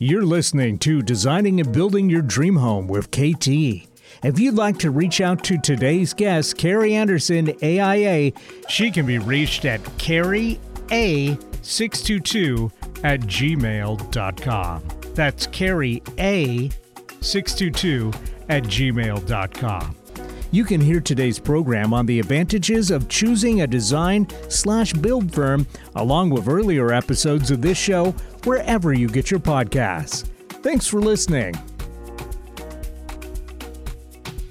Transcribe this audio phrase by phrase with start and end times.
[0.00, 3.46] You're listening to Designing and Building Your Dream Home with KT.
[4.24, 8.32] If you'd like to reach out to today's guest, Carrie Anderson, AIA,
[8.68, 12.72] she can be reached at carrieA622
[13.04, 14.82] at gmail.com.
[15.14, 18.16] That's carrieA622
[18.48, 19.96] at gmail.com.
[20.50, 25.66] You can hear today's program on the advantages of choosing a design slash build firm,
[25.96, 30.26] along with earlier episodes of this show, wherever you get your podcasts.
[30.62, 31.54] Thanks for listening.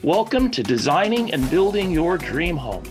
[0.01, 2.83] Welcome to Designing and Building Your Dream Home.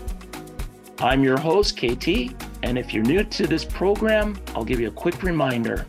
[0.99, 4.91] I'm your host, KT, and if you're new to this program, I'll give you a
[4.91, 5.85] quick reminder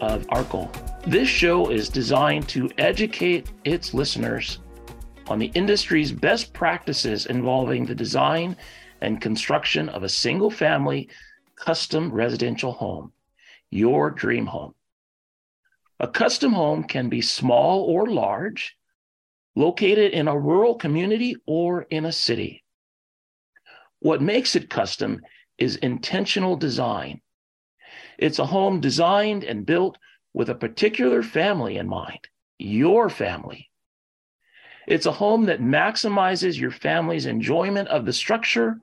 [0.00, 0.70] of our goal.
[1.06, 4.58] This show is designed to educate its listeners
[5.28, 8.56] on the industry's best practices involving the design
[9.00, 11.08] and construction of a single family
[11.54, 13.12] custom residential home,
[13.70, 14.74] your dream home.
[16.00, 18.76] A custom home can be small or large,
[19.56, 22.64] located in a rural community or in a city.
[24.00, 25.22] What makes it custom
[25.58, 27.20] is intentional design.
[28.16, 29.98] It's a home designed and built
[30.32, 32.28] with a particular family in mind,
[32.58, 33.70] your family.
[34.86, 38.80] It's a home that maximizes your family's enjoyment of the structure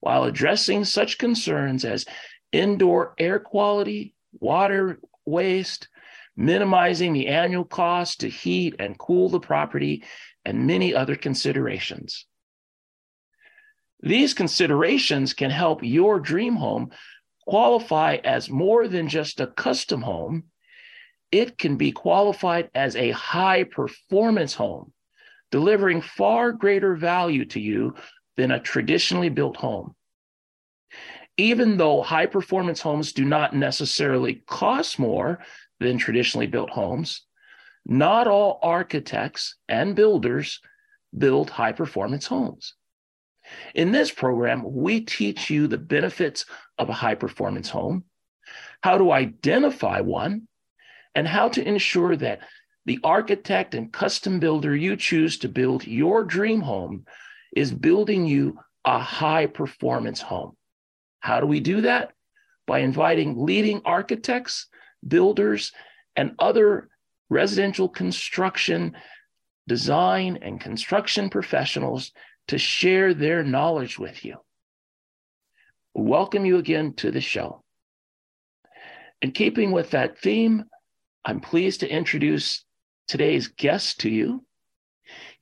[0.00, 2.04] while addressing such concerns as
[2.52, 5.88] indoor air quality, water waste,
[6.36, 10.04] minimizing the annual cost to heat and cool the property,
[10.44, 12.26] and many other considerations.
[14.00, 16.90] These considerations can help your dream home
[17.46, 20.44] qualify as more than just a custom home.
[21.32, 24.92] It can be qualified as a high performance home
[25.50, 27.94] delivering far greater value to you
[28.36, 29.94] than a traditionally built home.
[31.38, 35.38] Even though high performance homes do not necessarily cost more
[35.80, 37.22] than traditionally built homes,
[37.86, 40.60] not all architects and builders
[41.16, 42.74] build high performance homes.
[43.74, 46.44] In this program, we teach you the benefits
[46.76, 48.04] of a high performance home,
[48.82, 50.48] how to identify one,
[51.14, 52.40] and how to ensure that
[52.84, 57.06] the architect and custom builder you choose to build your dream home
[57.54, 60.57] is building you a high performance home.
[61.20, 62.12] How do we do that?
[62.66, 64.66] By inviting leading architects,
[65.06, 65.72] builders,
[66.16, 66.88] and other
[67.30, 68.96] residential construction,
[69.66, 72.12] design, and construction professionals
[72.48, 74.36] to share their knowledge with you.
[75.94, 77.62] Welcome you again to the show.
[79.20, 80.64] In keeping with that theme,
[81.24, 82.64] I'm pleased to introduce
[83.08, 84.44] today's guest to you.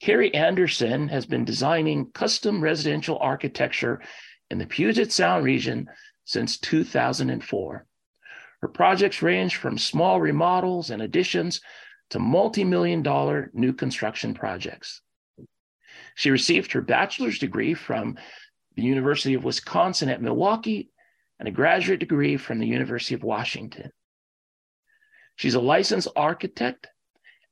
[0.01, 4.01] Carrie Anderson has been designing custom residential architecture
[4.51, 5.89] in the Puget Sound region
[6.25, 7.87] since 2004.
[8.63, 11.61] Her projects range from small remodels and additions
[12.11, 15.03] to multi million dollar new construction projects.
[16.15, 18.17] She received her bachelor's degree from
[18.75, 20.91] the University of Wisconsin at Milwaukee
[21.39, 23.91] and a graduate degree from the University of Washington.
[25.37, 26.89] She's a licensed architect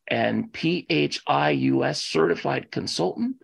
[0.09, 3.37] and PHIUS certified consultant.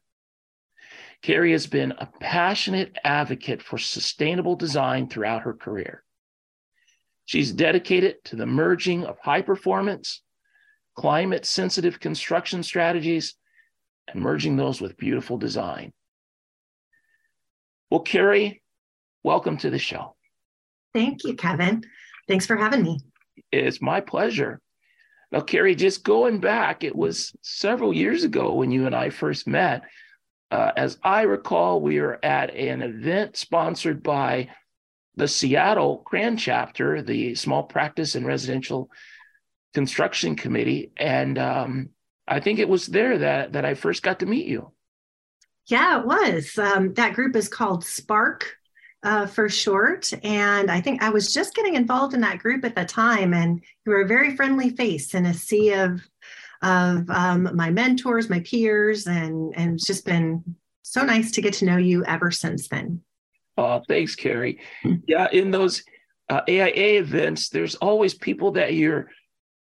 [1.22, 6.03] Carrie has been a passionate advocate for sustainable design throughout her career.
[7.26, 10.22] She's dedicated to the merging of high performance,
[10.97, 13.34] climate sensitive construction strategies
[14.08, 15.92] and merging those with beautiful design.
[17.91, 18.62] Well, Carrie,
[19.22, 20.16] welcome to the show.
[20.94, 21.84] Thank you, Kevin.
[22.26, 23.00] Thanks for having me.
[23.52, 24.60] It's my pleasure.
[25.32, 29.47] Now, Carrie, just going back, it was several years ago when you and I first
[29.47, 29.82] met.
[30.50, 34.50] Uh, as I recall, we were at an event sponsored by
[35.16, 38.91] the Seattle CRAN chapter, the Small Practice and Residential
[39.75, 41.91] Construction Committee, and um,
[42.27, 44.72] I think it was there that that I first got to meet you.
[45.66, 46.59] Yeah, it was.
[46.59, 48.56] Um, that group is called Spark
[49.03, 50.12] uh, for short.
[50.25, 53.62] And I think I was just getting involved in that group at the time, and
[53.87, 56.02] you were a very friendly face in a sea of
[56.62, 61.55] of um, my mentors, my peers, and and it's just been so nice to get
[61.55, 63.01] to know you ever since then.
[63.57, 64.61] Oh, thanks, Carrie.
[64.83, 64.97] Hmm.
[65.07, 65.85] Yeah, in those
[66.29, 69.09] uh, AIA events, there's always people that you're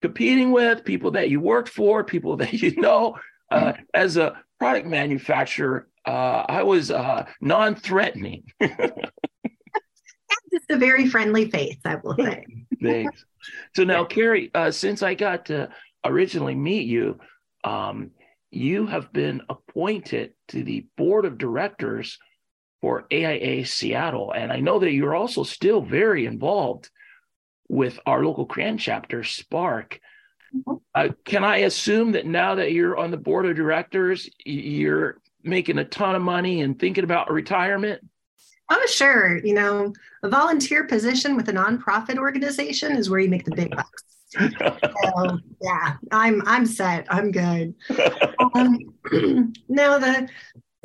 [0.03, 3.17] competing with, people that you worked for, people that you know.
[3.51, 3.83] Uh, hmm.
[3.93, 8.45] as a product manufacturer, uh, I was uh, non-threatening.
[8.63, 8.93] Just
[10.71, 12.45] a very friendly face, I will say.
[12.83, 13.25] Thanks.
[13.75, 15.69] So now, Carrie, uh, since I got to
[16.05, 17.19] originally meet you,
[17.65, 18.11] um,
[18.51, 22.19] you have been appointed to the board of directors
[22.81, 26.91] for AIA Seattle, and I know that you're also still very involved
[27.69, 29.99] with our local CRAN chapter, Spark.
[30.95, 35.79] Uh, can I assume that now that you're on the board of directors, you're making
[35.79, 38.03] a ton of money and thinking about retirement?
[38.71, 39.39] Oh, sure.
[39.45, 39.93] You know,
[40.23, 44.05] a volunteer position with a nonprofit organization is where you make the big bucks.
[44.39, 47.07] So, yeah, I'm I'm set.
[47.11, 47.75] I'm good.
[48.55, 48.95] Um,
[49.69, 50.29] now the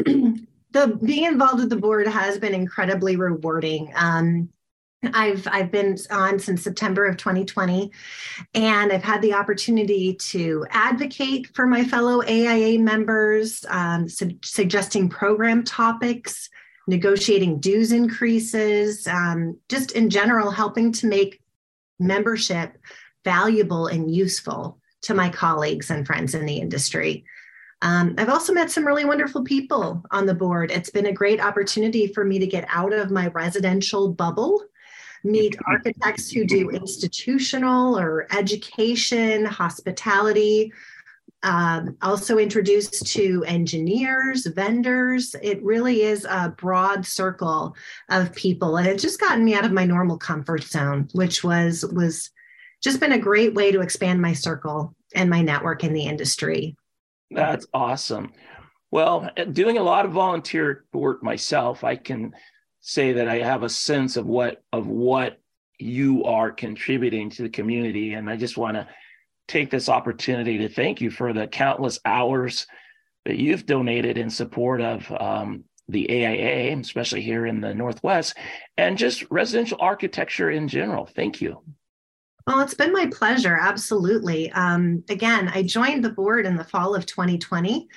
[0.71, 3.91] the being involved with the board has been incredibly rewarding.
[3.95, 4.49] Um,
[5.13, 7.91] I've I've been on since September of 2020,
[8.53, 15.07] and I've had the opportunity to advocate for my fellow AIA members, um, su- suggesting
[15.07, 16.49] program topics,
[16.87, 21.39] negotiating dues increases, um, just in general, helping to make
[21.99, 22.77] membership
[23.29, 27.23] valuable and useful to my colleagues and friends in the industry.
[27.83, 30.71] Um, I've also met some really wonderful people on the board.
[30.71, 34.63] It's been a great opportunity for me to get out of my residential bubble
[35.23, 40.71] meet architects who do institutional or education, hospitality.
[41.43, 45.35] Um, also introduced to engineers, vendors.
[45.41, 47.75] It really is a broad circle
[48.09, 51.85] of people, and it's just gotten me out of my normal comfort zone, which was
[51.93, 52.31] was
[52.81, 56.75] just been a great way to expand my circle and my network in the industry.
[57.31, 58.31] That's awesome.
[58.91, 62.33] Well, doing a lot of volunteer work myself, I can
[62.81, 65.39] say that I have a sense of what of what
[65.77, 68.87] you are contributing to the community, and I just want to
[69.47, 72.67] take this opportunity to thank you for the countless hours
[73.25, 78.35] that you've donated in support of um, the AIA, especially here in the Northwest,
[78.77, 81.05] and just residential architecture in general.
[81.05, 81.61] Thank you.
[82.49, 83.59] Well, it's been my pleasure.
[83.61, 84.51] Absolutely.
[84.53, 87.87] Um, again, I joined the board in the fall of 2020,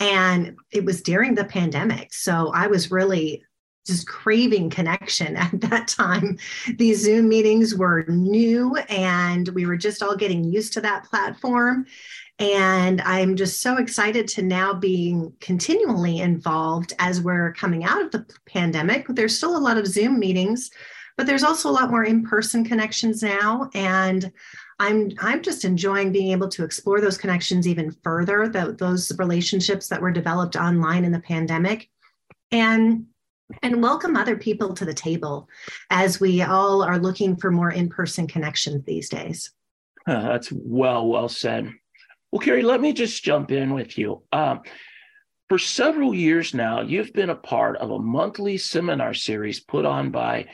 [0.00, 2.12] and it was during the pandemic.
[2.12, 3.44] So I was really
[3.86, 6.38] just craving connection at that time.
[6.76, 11.86] These Zoom meetings were new and we were just all getting used to that platform.
[12.40, 18.10] And I'm just so excited to now being continually involved as we're coming out of
[18.10, 19.06] the pandemic.
[19.08, 20.72] There's still a lot of Zoom meetings,
[21.20, 23.68] but there's also a lot more in-person connections now.
[23.74, 24.32] And
[24.78, 29.88] I'm I'm just enjoying being able to explore those connections even further, the, those relationships
[29.88, 31.90] that were developed online in the pandemic.
[32.50, 33.04] And
[33.60, 35.46] and welcome other people to the table
[35.90, 39.50] as we all are looking for more in-person connections these days
[40.06, 41.68] uh, that's well well said
[42.30, 44.60] well carrie let me just jump in with you um,
[45.48, 50.12] for several years now you've been a part of a monthly seminar series put on
[50.12, 50.46] by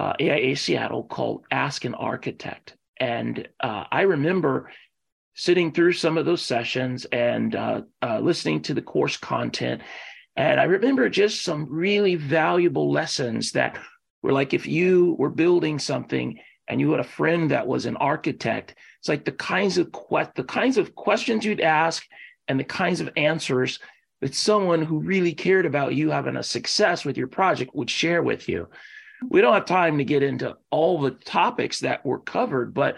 [0.00, 4.70] uh, aia seattle called ask an architect and uh, i remember
[5.34, 9.80] sitting through some of those sessions and uh, uh, listening to the course content
[10.36, 13.78] and I remember just some really valuable lessons that
[14.22, 16.38] were like if you were building something
[16.68, 20.32] and you had a friend that was an architect, it's like the kinds of que-
[20.34, 22.06] the kinds of questions you'd ask
[22.48, 23.80] and the kinds of answers
[24.20, 28.22] that someone who really cared about you having a success with your project would share
[28.22, 28.68] with you.
[29.28, 32.96] We don't have time to get into all the topics that were covered, but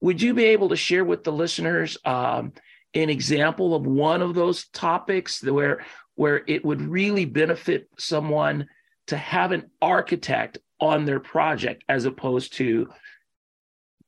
[0.00, 2.52] would you be able to share with the listeners um,
[2.94, 8.68] an example of one of those topics where where it would really benefit someone
[9.06, 12.88] to have an architect on their project as opposed to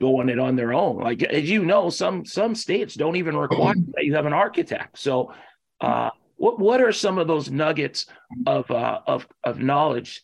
[0.01, 0.99] going it on their own.
[0.99, 4.99] Like as you know, some some states don't even require that you have an architect.
[4.99, 5.33] So,
[5.81, 8.07] uh, what what are some of those nuggets
[8.47, 10.23] of uh, of of knowledge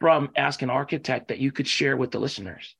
[0.00, 2.74] from Ask an Architect that you could share with the listeners?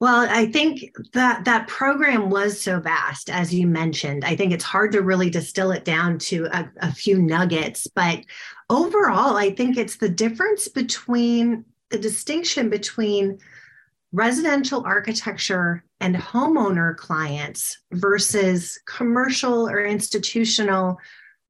[0.00, 4.24] Well, I think that that program was so vast, as you mentioned.
[4.24, 7.86] I think it's hard to really distill it down to a, a few nuggets.
[7.86, 8.24] But
[8.68, 13.38] overall, I think it's the difference between the distinction between
[14.12, 20.98] residential architecture and homeowner clients versus commercial or institutional,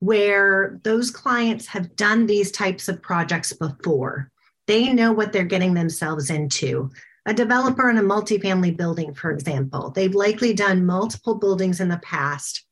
[0.00, 4.30] where those clients have done these types of projects before.
[4.66, 6.90] They know what they're getting themselves into
[7.26, 11.98] a developer in a multifamily building, for example, they've likely done multiple buildings in the
[11.98, 12.64] past.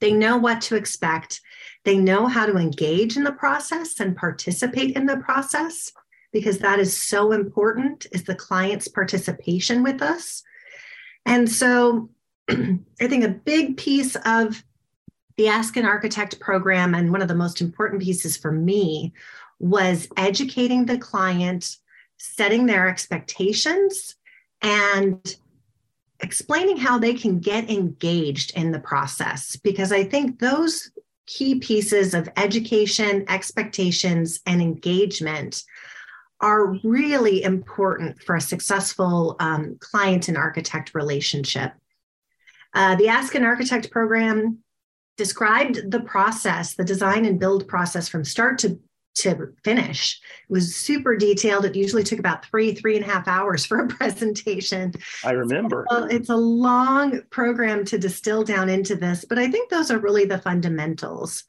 [0.00, 1.40] They know what to expect.
[1.84, 5.92] They know how to engage in the process and participate in the process
[6.32, 10.42] because that is so important is the client's participation with us.
[11.26, 12.10] And so
[12.48, 14.62] I think a big piece of
[15.36, 19.12] the Ask an Architect program and one of the most important pieces for me
[19.62, 21.76] was educating the client
[22.18, 24.16] setting their expectations
[24.60, 25.36] and
[26.20, 30.90] explaining how they can get engaged in the process because I think those
[31.26, 35.62] key pieces of education, expectations, and engagement
[36.40, 41.72] are really important for a successful um, client and architect relationship.
[42.74, 44.58] Uh, the Ask an Architect program
[45.16, 48.80] described the process, the design and build process from start to
[49.14, 50.20] to finish.
[50.48, 51.64] It was super detailed.
[51.64, 54.92] It usually took about three, three and a half hours for a presentation.
[55.24, 55.86] I remember.
[55.90, 59.98] So it's a long program to distill down into this, but I think those are
[59.98, 61.44] really the fundamentals.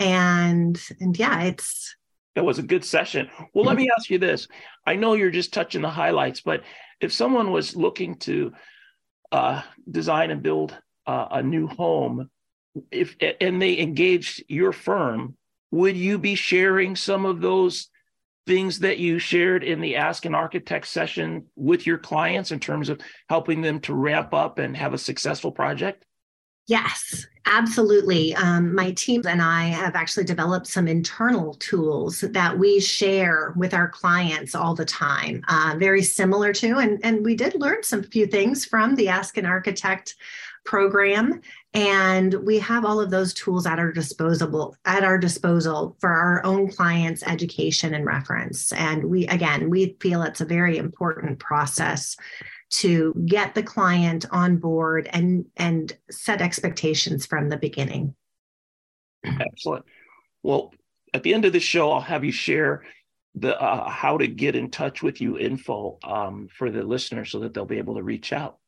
[0.00, 1.96] And and yeah, it's
[2.36, 3.28] it was a good session.
[3.52, 4.46] Well, let me ask you this.
[4.86, 6.62] I know you're just touching the highlights, but
[7.00, 8.52] if someone was looking to
[9.32, 10.76] uh, design and build
[11.06, 12.30] uh, a new home,
[12.92, 15.36] if and they engaged your firm,
[15.70, 17.88] would you be sharing some of those
[18.46, 22.88] things that you shared in the Ask an Architect session with your clients in terms
[22.88, 26.06] of helping them to ramp up and have a successful project?
[26.66, 28.34] Yes, absolutely.
[28.34, 33.72] Um, my team and I have actually developed some internal tools that we share with
[33.72, 38.02] our clients all the time, uh, very similar to, and, and we did learn some
[38.02, 40.14] few things from the Ask an Architect
[40.66, 41.40] program
[41.74, 46.44] and we have all of those tools at our disposal at our disposal for our
[46.44, 48.72] own clients education and reference.
[48.72, 52.16] And we again we feel it's a very important process
[52.70, 58.14] to get the client on board and and set expectations from the beginning.
[59.24, 59.84] Excellent.
[60.42, 60.72] Well
[61.14, 62.84] at the end of the show i'll have you share
[63.34, 67.38] the uh, how to get in touch with you info um, for the listener so
[67.40, 68.58] that they'll be able to reach out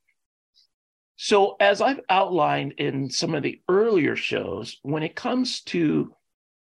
[1.22, 6.14] so, as I've outlined in some of the earlier shows, when it comes to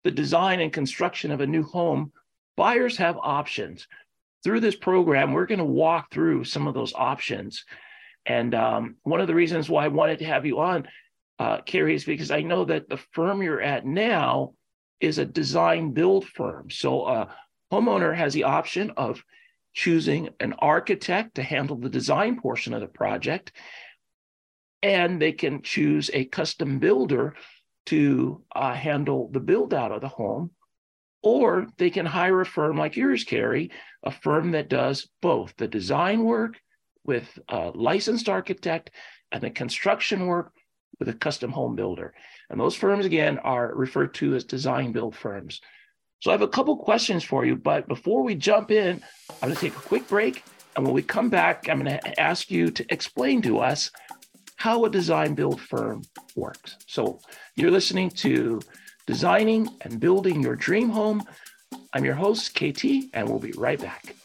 [0.03, 2.11] the design and construction of a new home,
[2.57, 3.87] buyers have options.
[4.43, 7.65] Through this program, we're going to walk through some of those options.
[8.27, 10.89] And um, one of the reasons why I wanted to have you on,
[11.39, 14.55] uh, Carrie, is because I know that the firm you're at now
[14.99, 16.69] is a design build firm.
[16.69, 17.29] So, a
[17.73, 19.23] homeowner has the option of
[19.73, 23.53] choosing an architect to handle the design portion of the project
[24.83, 27.35] and they can choose a custom builder
[27.87, 30.51] to uh, handle the build out of the home
[31.23, 33.71] or they can hire a firm like yours carrie
[34.05, 36.61] a firm that does both the design work
[37.05, 38.91] with a licensed architect
[39.33, 40.53] and the construction work
[40.99, 42.15] with a custom home builder.
[42.51, 45.61] And those firms again are referred to as design build firms.
[46.21, 49.03] So i have a couple questions for you but before we jump in
[49.41, 50.45] i'm going to take a quick break.
[50.75, 53.91] And when we come back i'm going to ask you to explain to us
[54.59, 56.03] how a design build firm
[56.35, 56.77] works.
[56.87, 57.21] So
[57.55, 58.61] you're listening to
[59.07, 61.23] Designing and Building Your Dream Home.
[61.93, 62.85] I'm your host, KT,
[63.15, 64.17] and we'll be right back.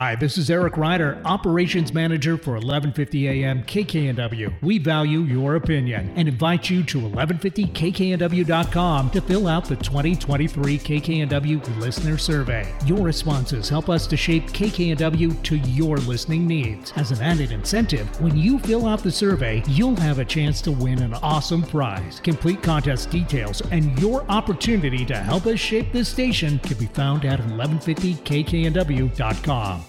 [0.00, 4.52] Hi, this is Eric Ryder, Operations Manager for 1150 AM KKNW.
[4.60, 11.78] We value your opinion and invite you to 1150kknw.com to fill out the 2023 KKNW
[11.78, 12.74] Listener Survey.
[12.84, 16.92] Your responses help us to shape KKNW to your listening needs.
[16.96, 20.72] As an added incentive, when you fill out the survey, you'll have a chance to
[20.72, 22.18] win an awesome prize.
[22.18, 27.24] Complete contest details and your opportunity to help us shape this station can be found
[27.24, 29.84] at 1150kknw.com.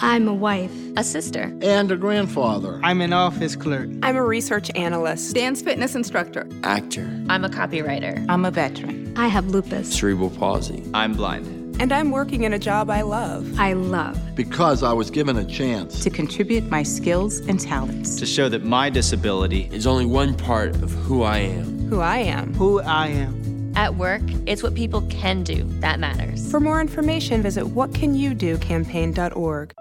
[0.00, 2.78] I'm a wife, a sister, and a grandfather.
[2.84, 3.90] I'm an office clerk.
[4.04, 7.10] I'm a research analyst, dance fitness instructor, actor.
[7.28, 8.24] I'm a copywriter.
[8.28, 9.12] I'm a veteran.
[9.16, 10.84] I have lupus, cerebral palsy.
[10.94, 11.48] I'm blind.
[11.80, 13.58] And I'm working in a job I love.
[13.58, 14.16] I love.
[14.36, 18.14] Because I was given a chance to contribute my skills and talents.
[18.20, 21.88] To show that my disability is only one part of who I am.
[21.88, 22.54] Who I am.
[22.54, 23.72] Who I am.
[23.74, 26.50] At work, it's what people can do that matters.
[26.50, 29.74] For more information, visit whatcanyoudocampaign.org.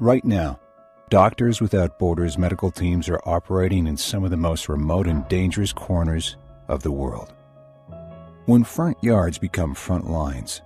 [0.00, 0.58] Right now,
[1.10, 5.74] Doctors Without Borders medical teams are operating in some of the most remote and dangerous
[5.74, 6.38] corners
[6.68, 7.34] of the world.
[8.46, 10.62] When front yards become front lines,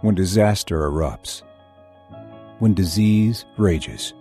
[0.00, 1.42] when disaster erupts,
[2.58, 4.14] when disease rages,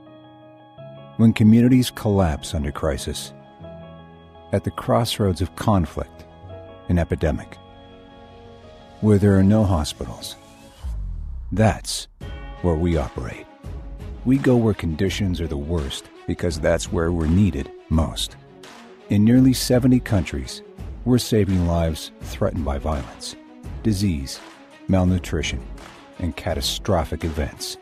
[1.17, 3.33] when communities collapse under crisis,
[4.51, 6.25] at the crossroads of conflict
[6.87, 7.57] and epidemic,
[9.01, 10.35] where there are no hospitals,
[11.51, 12.07] that's
[12.61, 13.47] where we operate.
[14.25, 18.35] We go where conditions are the worst because that's where we're needed most.
[19.09, 20.61] In nearly 70 countries,
[21.05, 23.37] we're saving lives threatened by violence,
[23.81, 24.41] disease,
[24.89, 25.65] malnutrition,
[26.19, 27.77] and catastrophic events.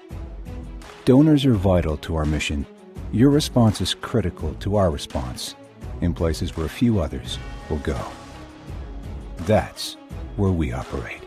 [1.05, 2.67] Donors are vital to our mission.
[3.11, 5.55] Your response is critical to our response
[6.01, 7.39] in places where few others
[7.69, 7.99] will go.
[9.39, 9.97] That's
[10.35, 11.23] where we operate.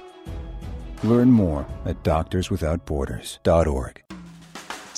[1.03, 4.10] Learn more at doctorswithoutborders.org.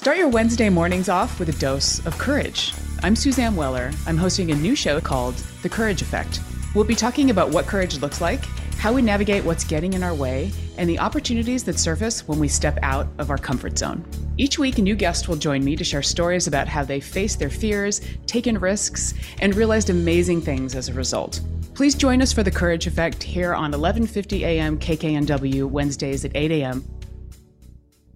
[0.03, 2.75] Start your Wednesday mornings off with a dose of courage.
[3.05, 3.93] I'm Suzanne Weller.
[4.05, 6.41] I'm hosting a new show called The Courage Effect.
[6.75, 8.45] We'll be talking about what courage looks like,
[8.79, 12.49] how we navigate what's getting in our way, and the opportunities that surface when we
[12.49, 14.05] step out of our comfort zone.
[14.39, 17.39] Each week, a new guest will join me to share stories about how they faced
[17.39, 21.43] their fears, taken risks, and realized amazing things as a result.
[21.75, 26.51] Please join us for the Courage Effect here on 1150 AM KKNW Wednesdays at 8
[26.51, 26.85] a.m.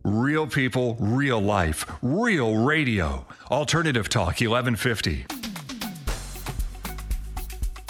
[0.06, 3.26] Real people, real life, real radio.
[3.50, 5.26] Alternative Talk 1150.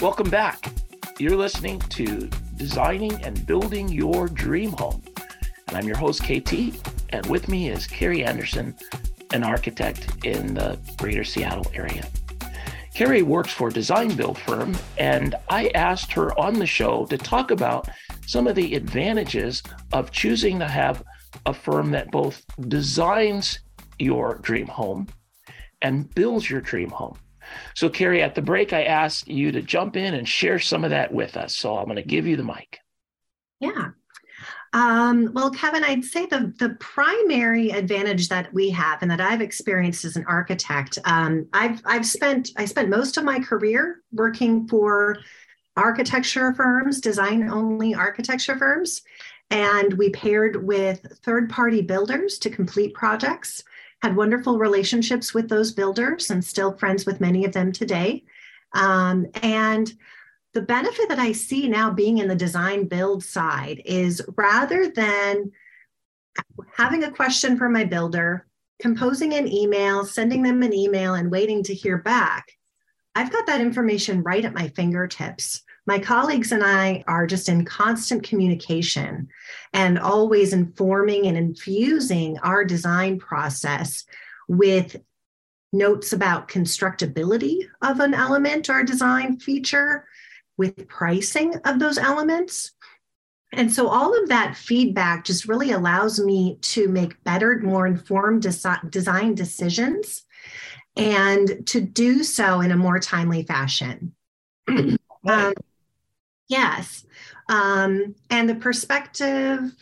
[0.01, 0.73] Welcome back.
[1.19, 5.03] You're listening to Designing and Building Your Dream Home.
[5.67, 6.83] And I'm your host, KT.
[7.09, 8.73] And with me is Carrie Anderson,
[9.31, 12.03] an architect in the greater Seattle area.
[12.95, 17.17] Carrie works for a design build firm, and I asked her on the show to
[17.19, 17.89] talk about
[18.25, 19.61] some of the advantages
[19.93, 21.03] of choosing to have
[21.45, 23.59] a firm that both designs
[23.99, 25.07] your dream home
[25.81, 27.17] and builds your dream home.
[27.75, 30.89] So, Carrie, at the break, I asked you to jump in and share some of
[30.89, 31.55] that with us.
[31.55, 32.79] So, I'm going to give you the mic.
[33.59, 33.89] Yeah.
[34.73, 39.41] Um, well, Kevin, I'd say the, the primary advantage that we have and that I've
[39.41, 44.67] experienced as an architect, um, I've, I've spent, I spent most of my career working
[44.67, 45.17] for
[45.77, 49.01] architecture firms, design only architecture firms.
[49.49, 53.63] And we paired with third party builders to complete projects,
[54.01, 58.23] had wonderful relationships with those builders and still friends with many of them today.
[58.73, 59.91] Um, and
[60.53, 65.51] the benefit that I see now being in the design build side is rather than
[66.75, 68.45] having a question from my builder,
[68.79, 72.51] composing an email, sending them an email, and waiting to hear back,
[73.15, 75.63] I've got that information right at my fingertips.
[75.87, 79.29] My colleagues and I are just in constant communication
[79.73, 84.03] and always informing and infusing our design process
[84.49, 84.97] with
[85.71, 90.05] notes about constructability of an element or design feature,
[90.57, 92.73] with pricing of those elements.
[93.53, 98.43] And so all of that feedback just really allows me to make better, more informed
[98.43, 100.23] desi- design decisions
[100.97, 104.13] and to do so in a more timely fashion.
[104.67, 105.53] um,
[106.47, 107.05] yes.
[107.49, 109.73] Um, and the perspective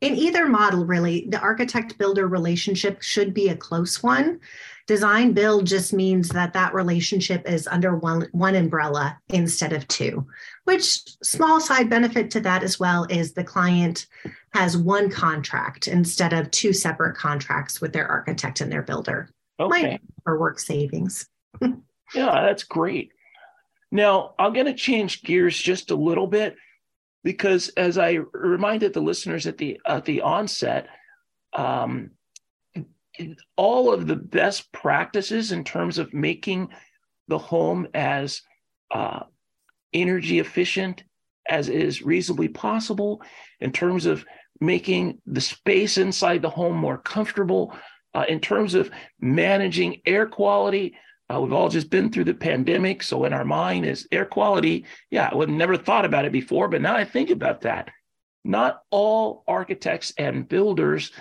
[0.00, 4.40] in either model, really, the architect builder relationship should be a close one.
[4.86, 10.26] Design build just means that that relationship is under one one umbrella instead of two
[10.64, 14.06] which small side benefit to that as well is the client
[14.52, 19.28] has one contract instead of two separate contracts with their architect and their builder.
[19.60, 19.98] Okay.
[20.24, 21.26] for work savings.
[22.14, 23.12] Yeah that's great
[23.94, 26.56] now i'm going to change gears just a little bit
[27.22, 30.88] because as i reminded the listeners at the at the onset
[31.54, 32.10] um,
[33.56, 36.68] all of the best practices in terms of making
[37.28, 38.42] the home as
[38.90, 39.20] uh,
[39.94, 41.04] energy efficient
[41.48, 43.22] as is reasonably possible,
[43.60, 44.24] in terms of
[44.60, 47.76] making the space inside the home more comfortable,
[48.14, 50.96] uh, in terms of managing air quality.
[51.32, 53.02] Uh, we've all just been through the pandemic.
[53.02, 54.84] So in our mind is air quality.
[55.10, 57.90] Yeah, I would never thought about it before, but now I think about that.
[58.44, 61.12] Not all architects and builders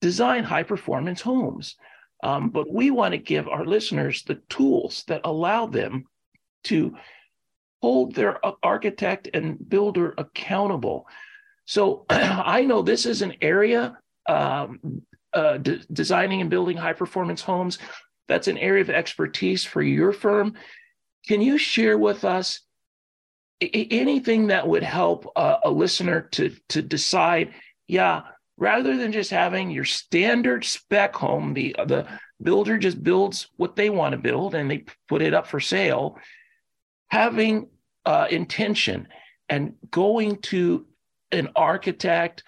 [0.00, 1.76] design high performance homes.
[2.22, 6.04] Um, but we want to give our listeners the tools that allow them
[6.64, 6.96] to
[7.82, 11.06] hold their architect and builder accountable.
[11.66, 17.42] So I know this is an area, um, uh, de- designing and building high performance
[17.42, 17.78] homes.
[18.28, 20.54] That's an area of expertise for your firm.
[21.26, 22.60] Can you share with us
[23.60, 27.52] anything that would help uh, a listener to, to decide,
[27.86, 28.22] yeah,
[28.58, 32.06] rather than just having your standard spec home, the the
[32.42, 36.18] builder just builds what they want to build and they put it up for sale.
[37.08, 37.68] Having
[38.04, 39.08] uh, intention
[39.48, 40.86] and going to
[41.32, 42.42] an architect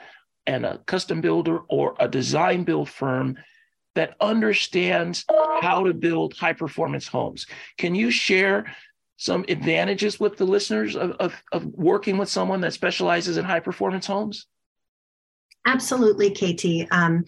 [0.46, 3.36] and a custom builder or a design build firm
[3.98, 5.24] that understands
[5.60, 7.48] how to build high performance homes.
[7.78, 8.76] Can you share
[9.16, 13.58] some advantages with the listeners of, of, of working with someone that specializes in high
[13.58, 14.46] performance homes?
[15.66, 16.86] Absolutely, KT.
[16.92, 17.24] Um,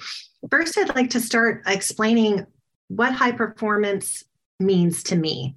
[0.48, 2.46] first, I'd like to start explaining
[2.86, 4.22] what high performance
[4.60, 5.56] means to me.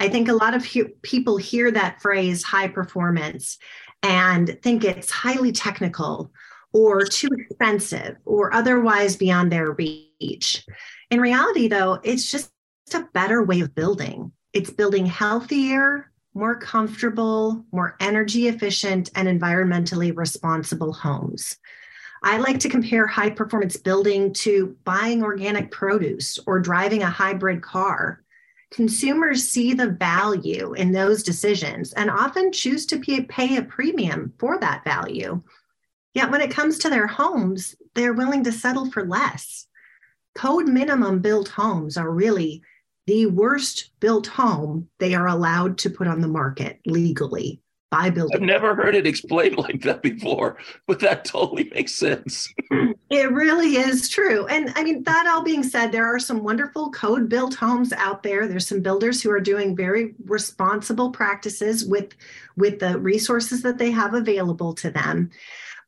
[0.00, 3.58] I think a lot of he- people hear that phrase high performance
[4.02, 6.32] and think it's highly technical
[6.72, 10.05] or too expensive or otherwise beyond their reach.
[11.10, 12.50] In reality, though, it's just
[12.94, 14.32] a better way of building.
[14.52, 21.56] It's building healthier, more comfortable, more energy efficient, and environmentally responsible homes.
[22.22, 27.62] I like to compare high performance building to buying organic produce or driving a hybrid
[27.62, 28.22] car.
[28.70, 34.58] Consumers see the value in those decisions and often choose to pay a premium for
[34.58, 35.42] that value.
[36.14, 39.66] Yet when it comes to their homes, they're willing to settle for less.
[40.36, 42.62] Code minimum built homes are really
[43.06, 48.36] the worst built home they are allowed to put on the market legally by building.
[48.36, 52.52] I've never heard it explained like that before, but that totally makes sense.
[53.10, 54.46] it really is true.
[54.46, 58.22] And I mean, that all being said, there are some wonderful code built homes out
[58.22, 58.48] there.
[58.48, 62.14] There's some builders who are doing very responsible practices with,
[62.56, 65.30] with the resources that they have available to them.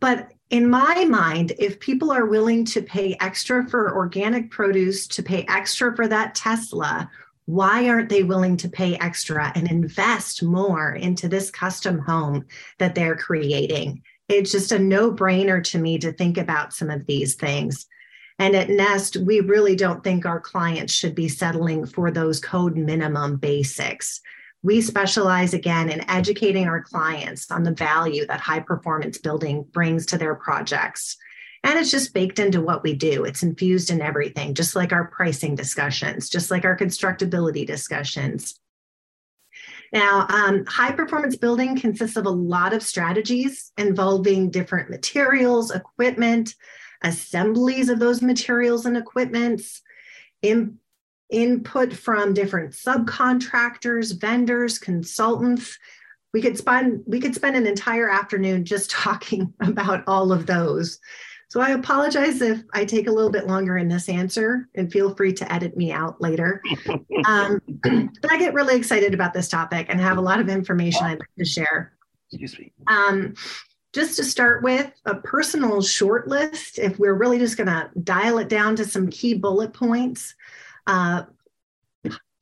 [0.01, 5.23] But in my mind, if people are willing to pay extra for organic produce, to
[5.23, 7.11] pay extra for that Tesla,
[7.47, 12.47] why aren't they willing to pay extra and invest more into this custom home
[12.79, 14.03] that they're creating?
[14.29, 17.87] It's just a no brainer to me to think about some of these things.
[18.39, 22.77] And at Nest, we really don't think our clients should be settling for those code
[22.77, 24.21] minimum basics.
[24.63, 30.07] We specialize again in educating our clients on the value that high performance building brings
[30.07, 31.17] to their projects.
[31.65, 33.25] And it's just baked into what we do.
[33.25, 38.59] It's infused in everything, just like our pricing discussions, just like our constructability discussions.
[39.93, 46.55] Now, um, high performance building consists of a lot of strategies involving different materials, equipment,
[47.03, 49.83] assemblies of those materials and equipments,
[50.43, 50.79] in,
[51.31, 55.79] input from different subcontractors, vendors, consultants.
[56.33, 60.99] We could spend we could spend an entire afternoon just talking about all of those.
[61.51, 65.15] So I apologize if I take a little bit longer in this answer and feel
[65.15, 66.63] free to edit me out later.
[67.25, 71.05] Um, but I get really excited about this topic and have a lot of information
[71.05, 71.93] I'd like to share.
[72.31, 72.73] Excuse me.
[72.87, 73.35] Um,
[73.93, 78.39] just to start with, a personal short list, if we're really just going to dial
[78.39, 80.37] it down to some key bullet points.
[80.89, 81.23] Uh,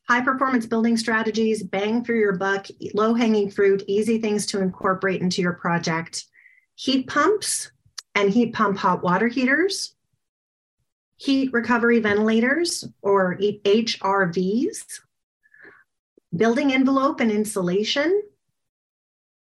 [0.08, 5.20] high performance building strategies, bang for your buck, low hanging fruit, easy things to incorporate
[5.20, 6.24] into your project.
[6.76, 7.72] Heat pumps,
[8.14, 9.94] and heat pump hot water heaters,
[11.16, 15.00] heat recovery ventilators or HRVs,
[16.34, 18.22] building envelope and insulation,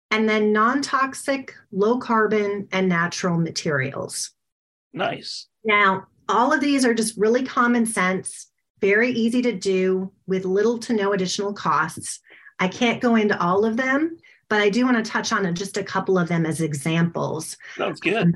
[0.09, 4.31] and then non toxic, low carbon, and natural materials.
[4.91, 5.47] Nice.
[5.63, 8.47] Now, all of these are just really common sense,
[8.83, 12.19] very easy to do with little to no additional costs.
[12.59, 14.17] I can't go into all of them,
[14.49, 17.55] but I do want to touch on just a couple of them as examples.
[17.77, 18.35] Sounds good.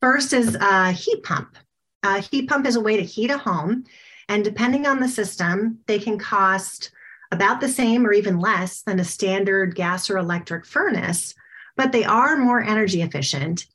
[0.00, 1.58] First is a heat pump.
[2.02, 3.84] A heat pump is a way to heat a home,
[4.30, 6.90] and depending on the system, they can cost
[7.30, 11.34] about the same or even less than a standard gas or electric furnace,
[11.76, 13.66] but they are more energy efficient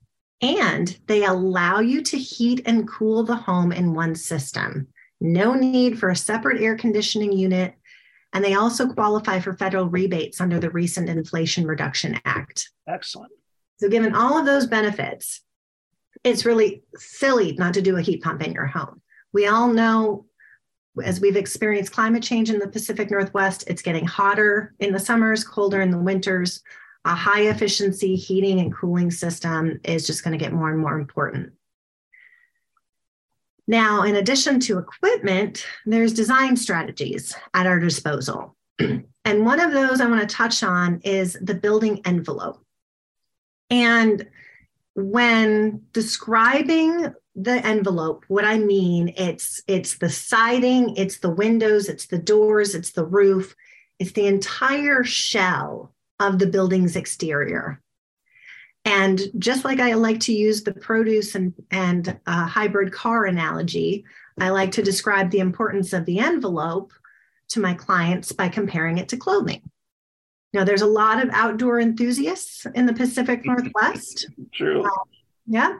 [0.41, 4.87] and they allow you to heat and cool the home in one system.
[5.21, 7.75] No need for a separate air conditioning unit.
[8.33, 12.69] And they also qualify for federal rebates under the recent Inflation Reduction Act.
[12.87, 13.31] Excellent.
[13.77, 15.41] So, given all of those benefits,
[16.23, 19.01] it's really silly not to do a heat pump in your home.
[19.33, 20.25] We all know
[21.03, 25.43] as we've experienced climate change in the Pacific Northwest, it's getting hotter in the summers,
[25.43, 26.61] colder in the winters.
[27.05, 30.99] A high efficiency heating and cooling system is just going to get more and more
[30.99, 31.53] important.
[33.69, 38.55] Now, in addition to equipment, there's design strategies at our disposal.
[38.79, 42.65] and one of those I want to touch on is the building envelope.
[43.69, 44.27] And
[44.95, 52.07] when describing the envelope what i mean it's it's the siding it's the windows it's
[52.07, 53.55] the doors it's the roof
[53.99, 57.79] it's the entire shell of the building's exterior
[58.85, 64.05] and just like i like to use the produce and and uh, hybrid car analogy
[64.39, 66.93] i like to describe the importance of the envelope
[67.47, 69.61] to my clients by comparing it to clothing
[70.53, 74.27] now, there's a lot of outdoor enthusiasts in the Pacific Northwest.
[74.51, 74.83] True.
[74.83, 75.03] Uh,
[75.45, 75.77] yeah.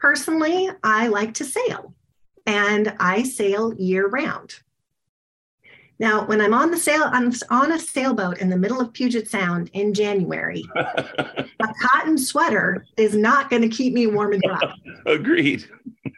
[0.00, 1.94] Personally, I like to sail
[2.46, 4.54] and I sail year round.
[6.02, 9.28] Now, when I'm on the sail on, on a sailboat in the middle of Puget
[9.28, 14.74] Sound in January, a cotton sweater is not going to keep me warm and dry.
[15.06, 15.64] Agreed.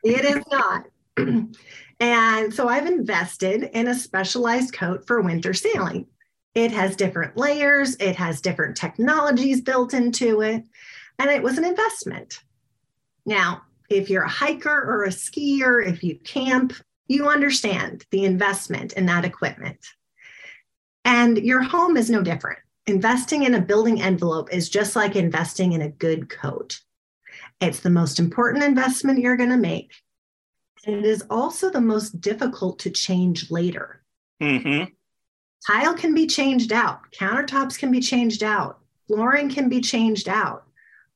[0.03, 0.87] It is not.
[2.01, 6.07] and so I've invested in a specialized coat for winter sailing.
[6.55, 10.64] It has different layers, it has different technologies built into it,
[11.18, 12.40] and it was an investment.
[13.27, 16.73] Now, if you're a hiker or a skier, if you camp,
[17.06, 19.78] you understand the investment in that equipment.
[21.04, 22.60] And your home is no different.
[22.86, 26.80] Investing in a building envelope is just like investing in a good coat.
[27.60, 29.92] It's the most important investment you're going to make.
[30.86, 34.02] And it is also the most difficult to change later.
[34.42, 34.84] Mm-hmm.
[35.66, 40.64] Tile can be changed out, countertops can be changed out, flooring can be changed out.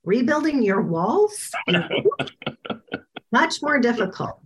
[0.05, 1.51] Rebuilding your walls,
[3.33, 4.41] much more difficult.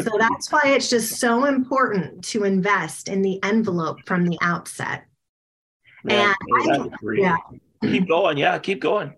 [0.00, 5.04] So that's why it's just so important to invest in the envelope from the outset.
[6.08, 7.36] and I, yeah.
[7.82, 8.38] keep going.
[8.38, 9.14] Yeah, keep going.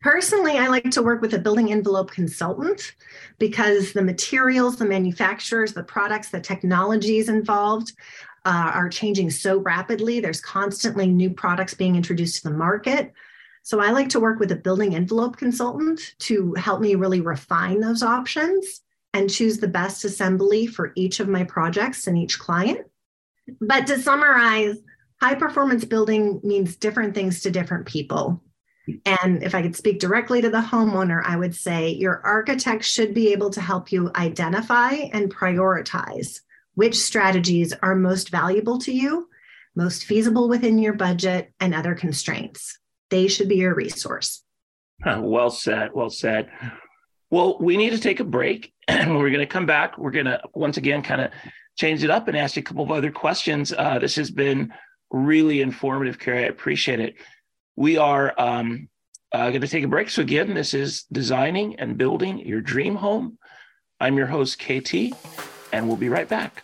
[0.00, 2.94] Personally, I like to work with a building envelope consultant
[3.40, 7.92] because the materials, the manufacturers, the products, the technologies involved
[8.44, 10.20] uh, are changing so rapidly.
[10.20, 13.12] There's constantly new products being introduced to the market.
[13.64, 17.80] So I like to work with a building envelope consultant to help me really refine
[17.80, 18.82] those options
[19.18, 22.86] and choose the best assembly for each of my projects and each client.
[23.60, 24.76] But to summarize,
[25.20, 28.40] high performance building means different things to different people.
[29.04, 33.12] And if I could speak directly to the homeowner, I would say your architect should
[33.12, 36.40] be able to help you identify and prioritize
[36.74, 39.28] which strategies are most valuable to you,
[39.74, 42.78] most feasible within your budget, and other constraints.
[43.10, 44.44] They should be your resource.
[45.04, 45.90] Well said.
[45.92, 46.48] Well said.
[47.30, 49.98] Well, we need to take a break and we're going to come back.
[49.98, 51.30] We're going to once again kind of
[51.76, 53.72] change it up and ask you a couple of other questions.
[53.72, 54.72] Uh, this has been
[55.10, 56.44] really informative, Carrie.
[56.44, 57.14] I appreciate it.
[57.76, 58.88] We are um,
[59.32, 60.10] uh, going to take a break.
[60.10, 63.38] So, again, this is Designing and Building Your Dream Home.
[64.00, 65.12] I'm your host, KT
[65.72, 66.62] and we'll be right back.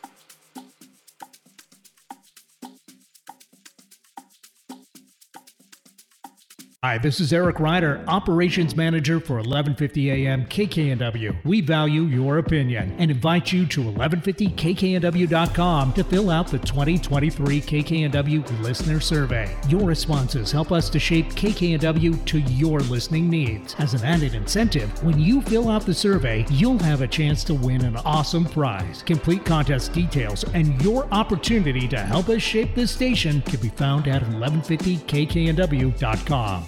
[6.85, 11.35] Hi, this is Eric Ryder, Operations Manager for 1150 AM KKNW.
[11.43, 18.61] We value your opinion and invite you to 1150kknw.com to fill out the 2023 KKNW
[18.61, 19.57] Listener Survey.
[19.67, 23.75] Your responses help us to shape KKNW to your listening needs.
[23.79, 27.55] As an added incentive, when you fill out the survey, you'll have a chance to
[27.55, 29.03] win an awesome prize.
[29.03, 34.07] Complete contest details and your opportunity to help us shape this station can be found
[34.07, 36.67] at 1150kknw.com.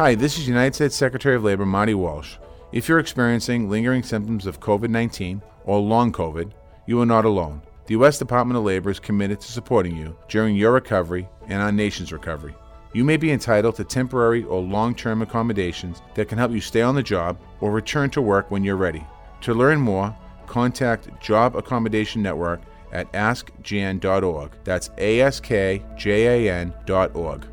[0.00, 2.36] Hi, this is United States Secretary of Labor Marty Walsh.
[2.72, 6.52] If you're experiencing lingering symptoms of COVID 19 or long COVID,
[6.86, 7.60] you are not alone.
[7.84, 8.18] The U.S.
[8.18, 12.54] Department of Labor is committed to supporting you during your recovery and our nation's recovery.
[12.94, 16.80] You may be entitled to temporary or long term accommodations that can help you stay
[16.80, 19.06] on the job or return to work when you're ready.
[19.42, 24.52] To learn more, contact Job Accommodation Network at askjan.org.
[24.64, 27.46] That's A S K J A N.org.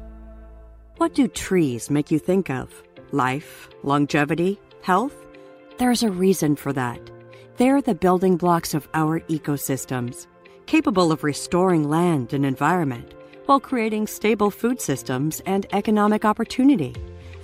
[0.98, 2.74] What do trees make you think of?
[3.12, 5.14] Life, longevity, health?
[5.78, 7.00] There's a reason for that.
[7.58, 10.26] They're the building blocks of our ecosystems,
[10.66, 13.14] capable of restoring land and environment
[13.46, 16.96] while creating stable food systems and economic opportunity.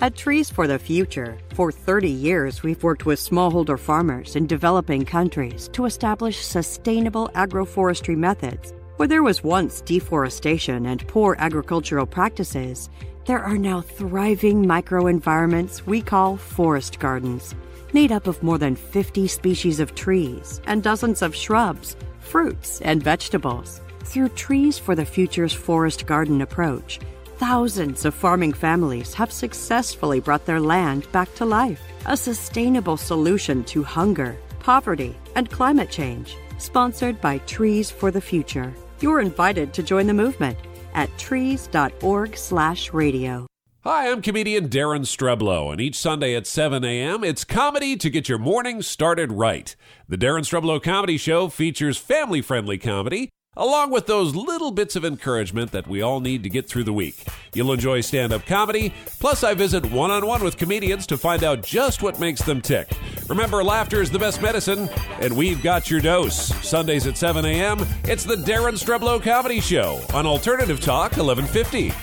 [0.02, 5.06] At Trees for the Future, for 30 years we've worked with smallholder farmers in developing
[5.06, 8.74] countries to establish sustainable agroforestry methods.
[8.98, 12.90] Where there was once deforestation and poor agricultural practices,
[13.26, 17.56] there are now thriving microenvironments we call forest gardens,
[17.94, 23.02] made up of more than 50 species of trees and dozens of shrubs, fruits, and
[23.02, 23.82] vegetables.
[24.04, 27.00] Through Trees for the Future's forest garden approach,
[27.38, 33.64] thousands of farming families have successfully brought their land back to life, a sustainable solution
[33.66, 36.36] to hunger, poverty, and climate change.
[36.58, 38.74] Sponsored by Trees for the Future.
[39.00, 40.58] You're invited to join the movement
[40.94, 43.48] at trees.org/radio.
[43.84, 48.30] Hi, I'm comedian Daren Streblow, and each Sunday at 7 a.m., it's comedy to get
[48.30, 49.76] your morning started right.
[50.08, 55.06] The Daren Streblow Comedy Show features family friendly comedy along with those little bits of
[55.06, 57.24] encouragement that we all need to get through the week.
[57.54, 61.44] You'll enjoy stand up comedy, plus, I visit one on one with comedians to find
[61.44, 62.90] out just what makes them tick.
[63.30, 64.90] Remember, laughter is the best medicine,
[65.22, 66.48] and we've got your dose.
[66.68, 71.94] Sundays at 7 a.m., it's the Daren Streblow Comedy Show on Alternative Talk 1150.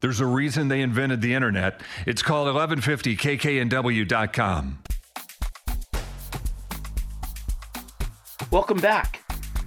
[0.00, 1.80] There's a reason they invented the internet.
[2.06, 4.78] It's called 1150kknw.com.
[8.50, 9.17] Welcome back.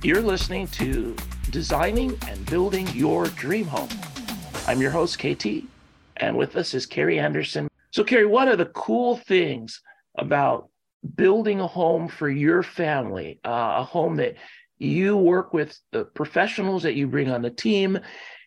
[0.04, 1.16] You're listening to
[1.52, 3.88] Designing and Building Your Dream Home.
[4.66, 5.66] I'm your host, KT,
[6.18, 7.70] and with us is Carrie Anderson.
[7.92, 9.80] So, Carrie, one of the cool things
[10.18, 10.70] about
[11.14, 14.38] building a home for your family, uh, a home that
[14.80, 18.00] you work with the professionals that you bring on the team,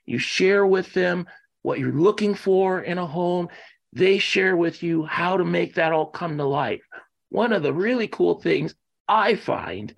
[0.07, 1.25] you share with them
[1.63, 3.49] what you're looking for in a home,
[3.93, 6.83] they share with you how to make that all come to life.
[7.29, 8.75] One of the really cool things
[9.07, 9.95] I find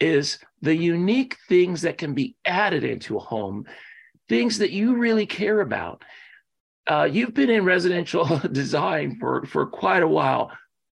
[0.00, 3.66] is the unique things that can be added into a home,
[4.28, 6.02] things that you really care about.
[6.86, 10.52] Uh, you've been in residential design for, for quite a while.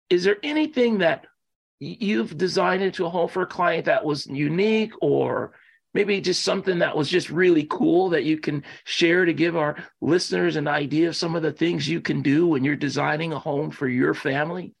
[0.09, 1.25] Is there anything that
[1.79, 5.53] you've designed into a home for a client that was unique or
[5.93, 9.77] maybe just something that was just really cool that you can share to give our
[10.01, 13.39] listeners an idea of some of the things you can do when you're designing a
[13.39, 14.73] home for your family?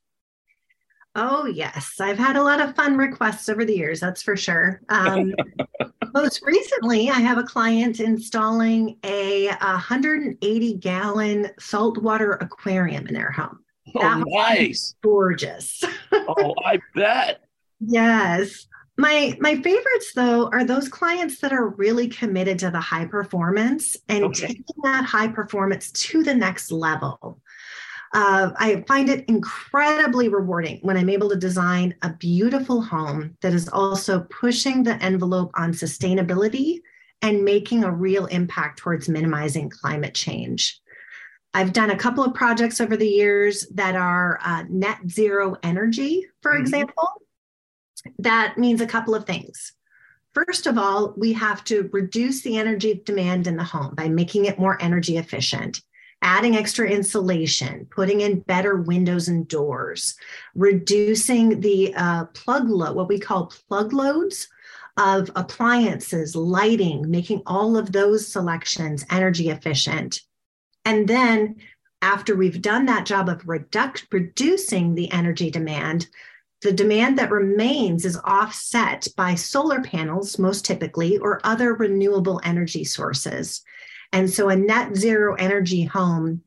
[1.15, 1.95] Oh, yes.
[2.01, 4.81] I've had a lot of fun requests over the years, that's for sure.
[4.89, 5.33] Um,
[6.13, 13.59] most recently, I have a client installing a 180 gallon saltwater aquarium in their home.
[13.95, 14.95] Oh, nice.
[15.01, 15.83] Gorgeous.
[16.11, 17.41] oh, I bet.
[17.79, 18.67] Yes.
[18.97, 23.97] My my favorites though are those clients that are really committed to the high performance
[24.07, 24.47] and okay.
[24.47, 27.41] taking that high performance to the next level.
[28.15, 33.53] Uh, I find it incredibly rewarding when I'm able to design a beautiful home that
[33.53, 36.79] is also pushing the envelope on sustainability
[37.21, 40.79] and making a real impact towards minimizing climate change.
[41.53, 46.25] I've done a couple of projects over the years that are uh, net zero energy,
[46.41, 46.61] for mm-hmm.
[46.61, 47.09] example.
[48.19, 49.73] That means a couple of things.
[50.33, 54.45] First of all, we have to reduce the energy demand in the home by making
[54.45, 55.81] it more energy efficient
[56.25, 60.15] adding extra insulation, putting in better windows and doors,
[60.55, 64.47] reducing the uh, plug load, what we call plug loads
[64.97, 70.21] of appliances, lighting, making all of those selections energy efficient.
[70.83, 71.57] And then
[72.01, 76.07] after we've done that job of reduc- reducing the energy demand,
[76.63, 82.83] the demand that remains is offset by solar panels, most typically, or other renewable energy
[82.83, 83.61] sources.
[84.15, 86.41] And so a net zero energy home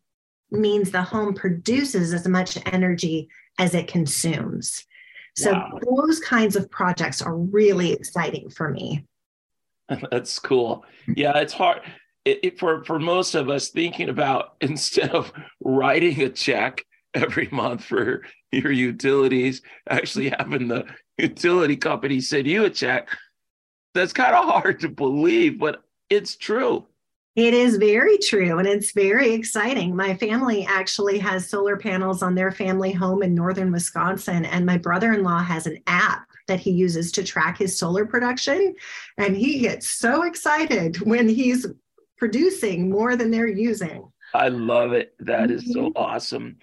[0.51, 3.29] means the home produces as much energy
[3.59, 4.87] as it consumes.
[5.37, 5.79] So wow.
[5.97, 9.05] those kinds of projects are really exciting for me.
[10.11, 10.87] That's cool.
[11.15, 11.83] Yeah, it's hard
[12.25, 15.31] it, it, for for most of us thinking about instead of
[15.63, 20.87] writing a check every month for your utilities, actually having the
[21.19, 23.09] utility company send you a check.
[23.93, 26.87] That's kind of hard to believe, but it's true.
[27.39, 29.95] It is very true and it's very exciting.
[29.95, 34.77] My family actually has solar panels on their family home in northern Wisconsin, and my
[34.77, 38.75] brother in law has an app that he uses to track his solar production.
[39.19, 41.65] And he gets so excited when he's
[42.17, 44.11] producing more than they're using.
[44.35, 45.15] I love it.
[45.21, 45.97] That is so mm-hmm.
[45.97, 46.57] awesome.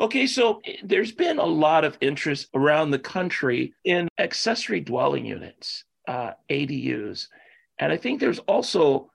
[0.00, 5.26] Okay, so eh, there's been a lot of interest around the country in accessory dwelling
[5.26, 7.28] units, uh, ADUs.
[7.78, 9.10] And I think there's also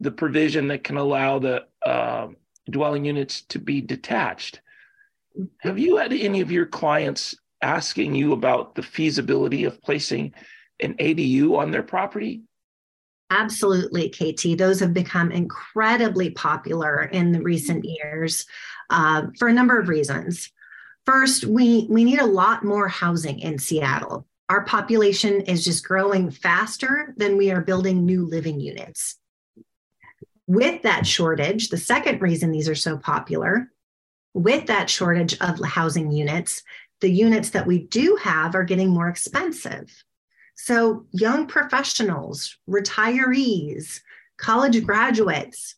[0.00, 2.28] the provision that can allow the uh,
[2.70, 4.60] dwelling units to be detached.
[5.58, 10.34] Have you had any of your clients asking you about the feasibility of placing
[10.80, 12.42] an ADU on their property?
[13.30, 14.56] Absolutely, KT.
[14.56, 18.46] Those have become incredibly popular in the recent years
[18.90, 20.52] uh, for a number of reasons.
[21.06, 24.26] First, we, we need a lot more housing in Seattle.
[24.48, 29.16] Our population is just growing faster than we are building new living units
[30.46, 33.70] with that shortage, the second reason these are so popular,
[34.34, 36.62] with that shortage of housing units,
[37.00, 40.04] the units that we do have are getting more expensive.
[40.54, 44.00] So, young professionals, retirees,
[44.38, 45.74] college graduates,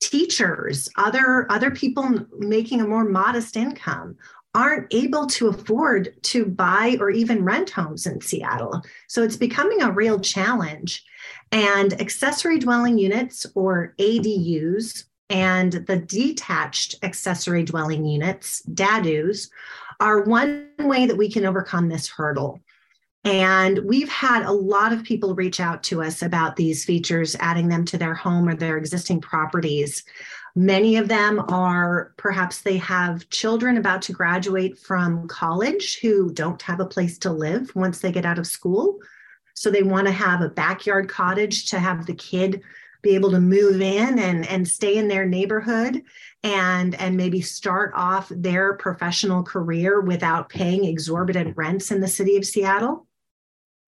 [0.00, 4.16] teachers, other, other people making a more modest income
[4.54, 8.82] aren't able to afford to buy or even rent homes in Seattle.
[9.08, 11.04] So, it's becoming a real challenge.
[11.52, 19.50] And accessory dwelling units or ADUs and the detached accessory dwelling units, DADUs,
[20.00, 22.60] are one way that we can overcome this hurdle.
[23.24, 27.68] And we've had a lot of people reach out to us about these features, adding
[27.68, 30.04] them to their home or their existing properties.
[30.54, 36.60] Many of them are perhaps they have children about to graduate from college who don't
[36.62, 38.98] have a place to live once they get out of school.
[39.54, 42.62] So they want to have a backyard cottage to have the kid
[43.04, 46.02] be able to move in and, and stay in their neighborhood
[46.42, 52.36] and, and maybe start off their professional career without paying exorbitant rents in the city
[52.36, 53.06] of Seattle.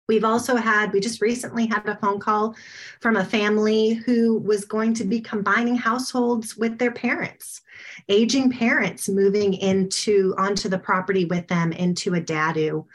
[0.08, 2.54] We've also had, we just recently had a phone call
[3.00, 7.60] from a family who was going to be combining households with their parents,
[8.08, 12.86] aging parents moving into onto the property with them into a dadu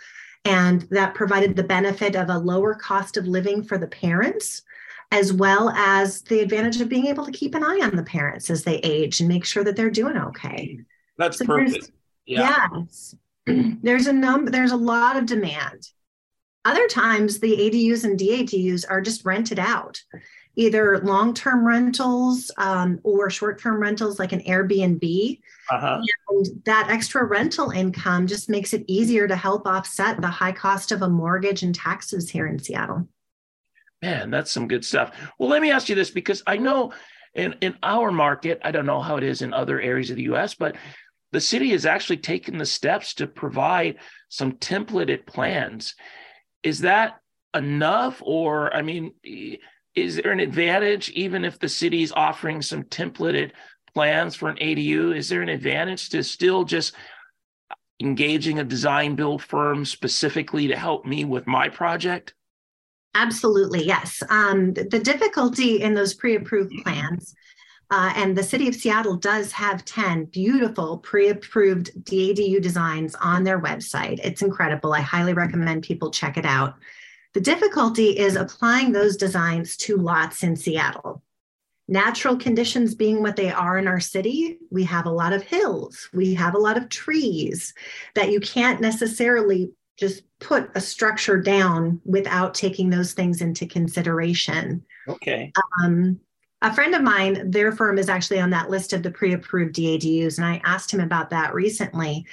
[0.45, 4.63] and that provided the benefit of a lower cost of living for the parents,
[5.11, 8.49] as well as the advantage of being able to keep an eye on the parents
[8.49, 10.79] as they age and make sure that they're doing okay.
[11.17, 11.91] That's so perfect.
[12.25, 12.67] Yeah.
[12.73, 13.15] Yes.
[13.45, 15.87] there's a number, there's a lot of demand.
[16.65, 20.01] Other times the ADUs and DADUs are just rented out
[20.55, 25.39] either long-term rentals um, or short-term rentals like an Airbnb.
[25.71, 25.99] Uh-huh.
[26.29, 30.91] And that extra rental income just makes it easier to help offset the high cost
[30.91, 33.07] of a mortgage and taxes here in Seattle.
[34.01, 35.15] Man, that's some good stuff.
[35.39, 36.93] Well, let me ask you this because I know
[37.33, 40.23] in, in our market, I don't know how it is in other areas of the
[40.33, 40.75] US, but
[41.31, 43.97] the city has actually taken the steps to provide
[44.29, 45.95] some templated plans.
[46.61, 47.19] Is that
[47.55, 48.21] enough?
[48.23, 49.13] Or, I mean,
[49.95, 53.51] is there an advantage even if the city's offering some templated
[53.93, 55.15] plans for an ADU?
[55.15, 56.93] Is there an advantage to still just
[58.01, 62.33] engaging a design build firm specifically to help me with my project?
[63.15, 64.23] Absolutely, yes.
[64.29, 67.35] Um, the, difficulty in those pre approved plans,
[67.91, 73.43] uh, and the city of Seattle does have 10 beautiful pre approved DADU designs on
[73.43, 74.19] their website.
[74.23, 74.93] It's incredible.
[74.93, 76.73] I highly recommend people check it out.
[77.33, 81.23] The difficulty is applying those designs to lots in Seattle.
[81.87, 86.09] Natural conditions being what they are in our city, we have a lot of hills,
[86.13, 87.73] we have a lot of trees
[88.15, 94.83] that you can't necessarily just put a structure down without taking those things into consideration.
[95.07, 95.51] Okay.
[95.83, 96.19] Um,
[96.61, 99.75] a friend of mine, their firm is actually on that list of the pre approved
[99.75, 100.37] DADUs.
[100.37, 102.25] And I asked him about that recently.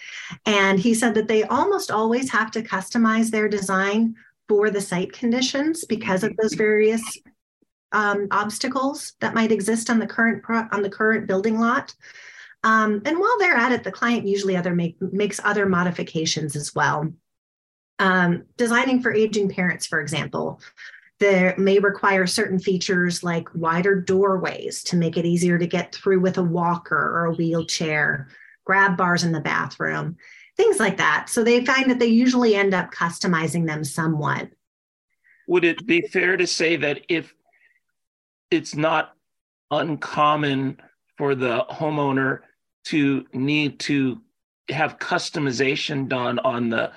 [0.46, 4.14] And he said that they almost always have to customize their design
[4.50, 7.00] for the site conditions because of those various
[7.92, 11.94] um, obstacles that might exist on the current pro- on the current building lot.
[12.64, 16.74] Um, and while they're at it, the client usually other make, makes other modifications as
[16.74, 17.12] well.
[18.00, 20.60] Um, designing for aging parents, for example,
[21.20, 26.18] there may require certain features like wider doorways to make it easier to get through
[26.18, 28.26] with a walker or a wheelchair,
[28.64, 30.16] grab bars in the bathroom
[30.60, 31.28] things like that.
[31.28, 34.50] So they find that they usually end up customizing them somewhat.
[35.48, 37.34] Would it be fair to say that if
[38.50, 39.14] it's not
[39.70, 40.80] uncommon
[41.16, 42.40] for the homeowner
[42.84, 44.20] to need to
[44.68, 46.92] have customization done on the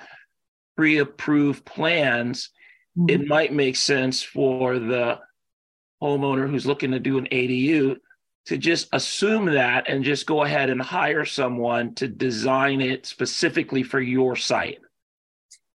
[0.75, 2.49] pre approved plans,
[2.97, 3.09] mm-hmm.
[3.09, 5.19] it might make sense for the
[6.01, 7.95] homeowner who's looking to do an ADU
[8.45, 13.83] to just assume that and just go ahead and hire someone to design it specifically
[13.83, 14.79] for your site.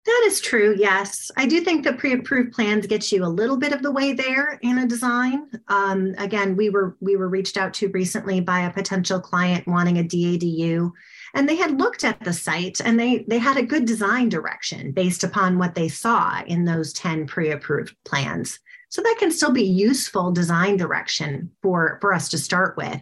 [0.06, 0.76] That is true.
[0.78, 4.12] Yes, I do think the pre-approved plans get you a little bit of the way
[4.12, 5.50] there in a design.
[5.66, 9.98] Um, again, we were we were reached out to recently by a potential client wanting
[9.98, 10.92] a DADU,
[11.34, 14.92] and they had looked at the site and they they had a good design direction
[14.92, 18.60] based upon what they saw in those ten pre-approved plans.
[18.88, 23.00] So that can still be useful design direction for, for us to start with,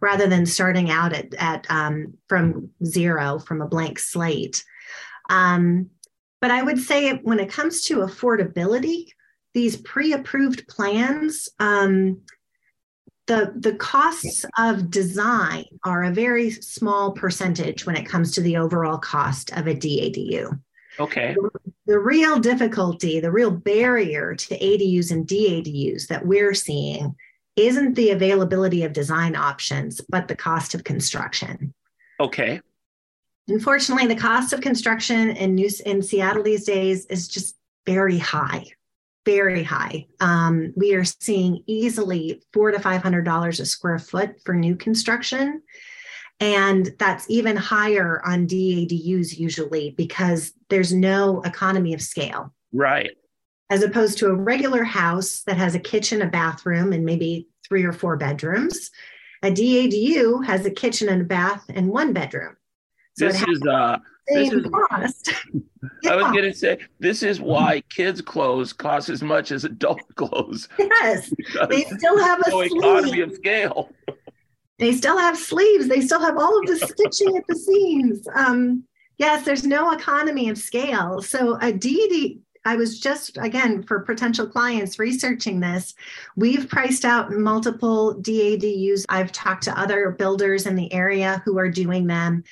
[0.00, 4.64] rather than starting out at, at um, from zero, from a blank slate.
[5.28, 5.90] Um,
[6.40, 9.06] but I would say when it comes to affordability,
[9.54, 12.22] these pre-approved plans, um,
[13.26, 18.56] the, the costs of design are a very small percentage when it comes to the
[18.56, 20.58] overall cost of a DADU.
[20.98, 21.36] Okay.
[21.90, 27.16] The real difficulty, the real barrier to ADUs and DADUs that we're seeing
[27.56, 31.74] isn't the availability of design options, but the cost of construction.
[32.20, 32.60] Okay.
[33.48, 38.66] Unfortunately, the cost of construction in New, in Seattle these days is just very high,
[39.26, 40.06] very high.
[40.20, 44.76] Um, we are seeing easily four to five hundred dollars a square foot for new
[44.76, 45.60] construction,
[46.38, 52.54] and that's even higher on DADUs usually because there's no economy of scale.
[52.72, 53.10] Right.
[53.68, 57.84] As opposed to a regular house that has a kitchen, a bathroom, and maybe three
[57.84, 58.90] or four bedrooms.
[59.42, 62.56] A DADU has a kitchen and a bath and one bedroom.
[63.16, 65.32] So this is uh this is cost.
[66.08, 70.68] I was gonna say this is why kids' clothes cost as much as adult clothes.
[70.78, 71.32] Yes.
[71.68, 73.90] They still have a no economy of scale.
[74.78, 75.88] They still have sleeves.
[75.88, 78.26] They still have all of the stitching at the seams.
[78.34, 78.84] Um,
[79.20, 81.20] yes, there's no economy of scale.
[81.20, 85.94] So a DADU, I was just, again, for potential clients researching this,
[86.36, 89.04] we've priced out multiple DADUs.
[89.10, 92.44] I've talked to other builders in the area who are doing them.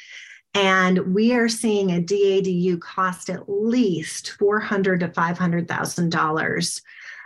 [0.55, 6.81] And we are seeing a DADU cost at least $400 to $500,000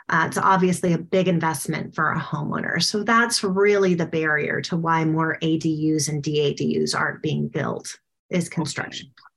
[0.08, 2.82] uh, it's obviously a big investment for a homeowner.
[2.82, 8.48] So that's really the barrier to why more ADUs and DADUs aren't being built is
[8.48, 9.31] construction okay.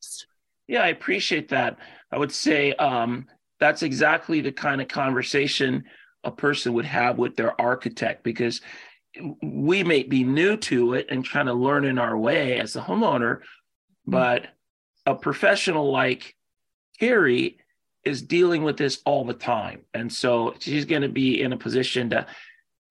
[0.68, 1.78] Yeah, I appreciate that.
[2.12, 3.28] I would say um,
[3.60, 5.84] that's exactly the kind of conversation
[6.24, 8.62] a person would have with their architect because
[9.42, 12.82] we may be new to it and trying to learn in our way as a
[12.82, 14.12] homeowner, mm-hmm.
[14.12, 14.48] but
[15.06, 16.36] a professional like
[17.00, 17.58] Carrie
[18.04, 19.82] is dealing with this all the time.
[19.94, 22.26] And so she's going to be in a position to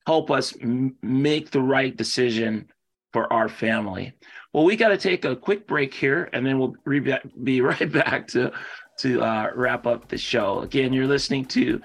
[0.07, 2.69] help us m- make the right decision
[3.13, 4.13] for our family.
[4.55, 7.91] Well, we got to take a quick break here and then we'll re- be right
[7.91, 8.53] back to,
[8.99, 10.61] to uh, wrap up the show.
[10.61, 11.83] Again, you're listening to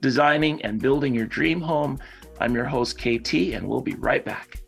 [0.00, 1.98] Designing and Building Your Dream Home.
[2.40, 4.61] I'm your host, KT, and we'll be right back.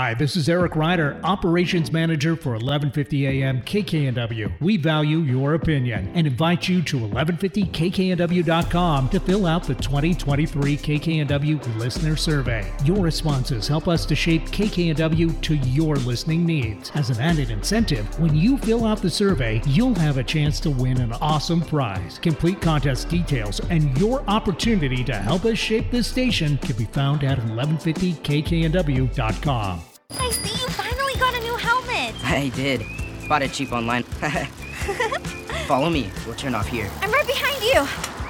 [0.00, 4.50] Hi, this is Eric Ryder, Operations Manager for 1150 AM KKNW.
[4.58, 11.76] We value your opinion and invite you to 1150kknw.com to fill out the 2023 KKNW
[11.76, 12.72] Listener Survey.
[12.82, 16.90] Your responses help us to shape KKNW to your listening needs.
[16.94, 20.70] As an added incentive, when you fill out the survey, you'll have a chance to
[20.70, 22.18] win an awesome prize.
[22.18, 27.22] Complete contest details and your opportunity to help us shape this station can be found
[27.22, 29.82] at 1150kknw.com.
[30.18, 32.14] I see you finally got a new helmet.
[32.24, 32.84] I did.
[33.28, 34.02] Bought it cheap online.
[35.66, 36.10] Follow me.
[36.26, 36.90] We'll turn off here.
[37.00, 37.86] I'm right behind you.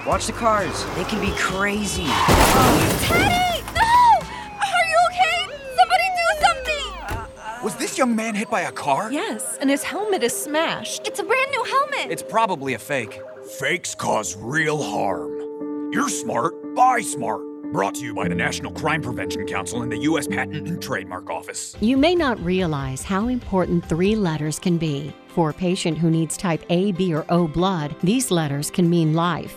[0.06, 0.84] Watch the cars.
[0.96, 2.04] They can be crazy.
[2.04, 3.62] Teddy!
[3.74, 4.26] No!
[4.60, 5.54] Are you okay?
[5.76, 7.64] Somebody do something!
[7.64, 9.12] Was this young man hit by a car?
[9.12, 11.06] Yes, and his helmet is smashed.
[11.06, 12.10] It's a brand new helmet.
[12.10, 13.20] It's probably a fake.
[13.58, 15.92] Fakes cause real harm.
[15.92, 16.54] You're smart.
[16.74, 17.42] Buy smart.
[17.72, 20.26] Brought to you by the National Crime Prevention Council and the U.S.
[20.26, 21.76] Patent and Trademark Office.
[21.80, 25.14] You may not realize how important three letters can be.
[25.28, 29.14] For a patient who needs type A, B, or O blood, these letters can mean
[29.14, 29.56] life,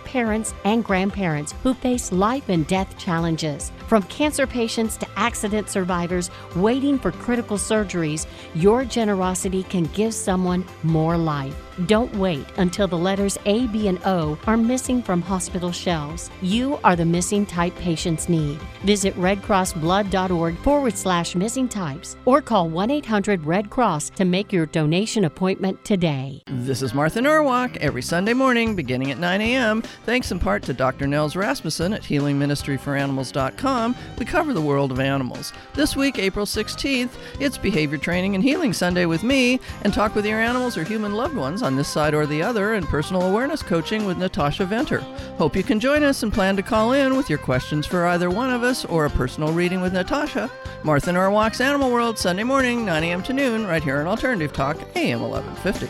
[0.11, 3.71] parents, and grandparents who face life and death challenges.
[3.87, 10.65] From cancer patients to accident survivors waiting for critical surgeries, your generosity can give someone
[10.83, 11.55] more life.
[11.87, 16.29] Don't wait until the letters A, B, and O are missing from hospital shelves.
[16.41, 18.59] You are the missing type patients need.
[18.83, 24.65] Visit redcrossblood.org forward slash missing types or call 1 800 Red Cross to make your
[24.65, 26.43] donation appointment today.
[26.47, 29.81] This is Martha Norwalk every Sunday morning beginning at 9 a.m.
[30.05, 31.07] Thanks in part to Dr.
[31.07, 33.95] Nels Rasmussen at healingministryforanimals.com.
[34.17, 35.53] We cover the world of animals.
[35.73, 40.25] This week, April 16th, it's Behavior Training and Healing Sunday with me and talk with
[40.25, 43.63] your animals or human loved ones on this side or the other and personal awareness
[43.63, 44.99] coaching with Natasha Venter.
[45.37, 48.29] Hope you can join us and plan to call in with your questions for either
[48.29, 50.49] one of us or a personal reading with Natasha.
[50.83, 53.21] Martha Norwalk's Animal World, Sunday morning, 9 a.m.
[53.23, 55.87] to noon, right here on Alternative Talk, AM 1150.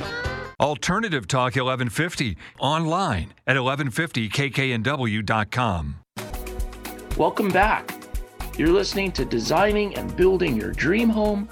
[0.60, 5.96] Alternative Talk 1150, online at 1150kknw.com.
[7.18, 7.92] Welcome back.
[8.58, 11.50] You're listening to Designing and Building Your Dream Home.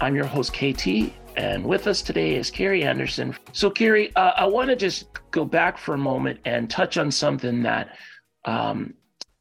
[0.00, 3.36] I'm your host, KT, and with us today is Carrie Anderson.
[3.52, 7.10] So, Carrie, uh, I want to just go back for a moment and touch on
[7.10, 7.96] something that
[8.44, 8.94] um,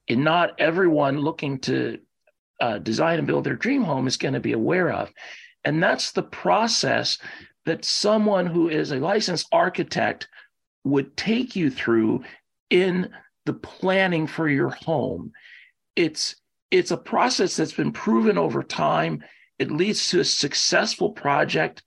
[0.09, 1.99] not everyone looking to
[2.59, 5.11] uh, design and build their dream home is going to be aware of.
[5.63, 7.17] And that's the process
[7.65, 10.27] that someone who is a licensed architect
[10.83, 12.23] would take you through
[12.69, 13.09] in
[13.45, 15.31] the planning for your home.
[15.95, 16.35] It's
[16.71, 19.23] it's a process that's been proven over time.
[19.59, 21.83] It leads to a successful project.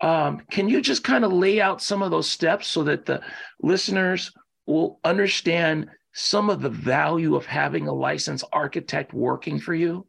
[0.00, 3.22] Um, can you just kind of lay out some of those steps so that the
[3.62, 4.32] listeners
[4.66, 10.06] will understand some of the value of having a licensed architect working for you?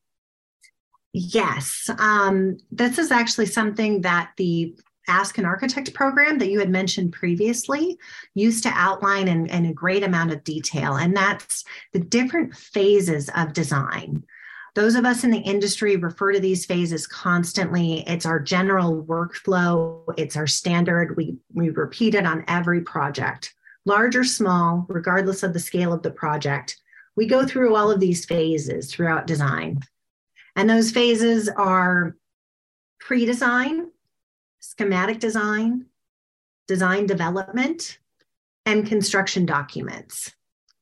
[1.14, 1.90] Yes.
[2.00, 4.76] Um, this is actually something that the
[5.10, 7.98] Ask an Architect program that you had mentioned previously
[8.36, 13.30] used to outline in, in a great amount of detail, and that's the different phases
[13.36, 14.26] of design.
[14.78, 18.08] Those of us in the industry refer to these phases constantly.
[18.08, 21.18] It's our general workflow, it's our standard.
[21.18, 23.56] We, we repeat it on every project,
[23.86, 26.78] large or small, regardless of the scale of the project.
[27.16, 29.80] We go through all of these phases throughout design.
[30.56, 32.16] And those phases are
[33.00, 33.90] pre design,
[34.60, 35.88] schematic design,
[36.68, 37.98] design development,
[38.68, 40.36] and construction documents.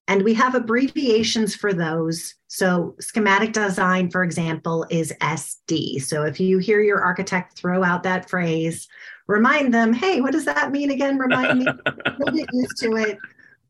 [0.08, 2.36] And we have abbreviations for those.
[2.48, 6.02] So, schematic design, for example, is SD.
[6.02, 8.88] So, if you hear your architect throw out that phrase,
[9.28, 11.18] remind them, hey, what does that mean again?
[11.18, 11.66] Remind me,
[12.20, 13.18] we'll get used to it.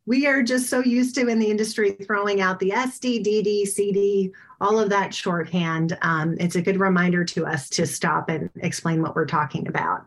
[0.06, 4.32] We are just so used to in the industry throwing out the SD, DD, CD,
[4.62, 5.98] all of that shorthand.
[6.04, 10.06] Um, it's a good reminder to us to stop and explain what we're talking about.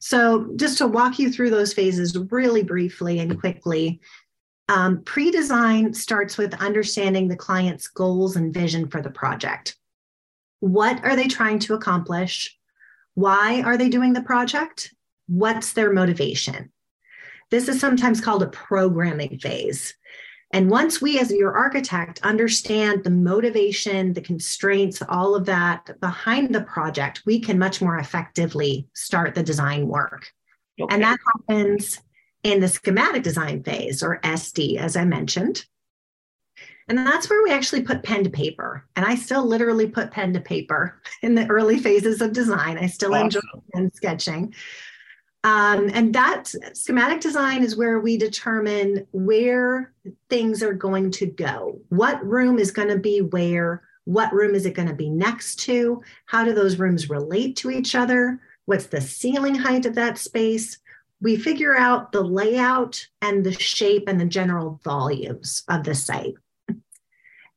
[0.00, 4.00] So, just to walk you through those phases really briefly and quickly,
[4.68, 9.76] um, Pre design starts with understanding the client's goals and vision for the project.
[10.60, 12.56] What are they trying to accomplish?
[13.14, 14.94] Why are they doing the project?
[15.26, 16.70] What's their motivation?
[17.50, 19.94] This is sometimes called a programming phase.
[20.52, 26.54] And once we, as your architect, understand the motivation, the constraints, all of that behind
[26.54, 30.30] the project, we can much more effectively start the design work.
[30.80, 30.94] Okay.
[30.94, 32.00] And that happens
[32.48, 35.66] in the schematic design phase or SD, as I mentioned.
[36.88, 38.86] And that's where we actually put pen to paper.
[38.96, 42.78] And I still literally put pen to paper in the early phases of design.
[42.78, 43.26] I still awesome.
[43.26, 43.40] enjoy
[43.74, 44.54] pen sketching.
[45.44, 49.92] Um, and that schematic design is where we determine where
[50.30, 51.80] things are going to go.
[51.90, 53.82] What room is going to be where?
[54.04, 56.02] What room is it going to be next to?
[56.24, 58.40] How do those rooms relate to each other?
[58.64, 60.78] What's the ceiling height of that space?
[61.20, 66.34] We figure out the layout and the shape and the general volumes of the site.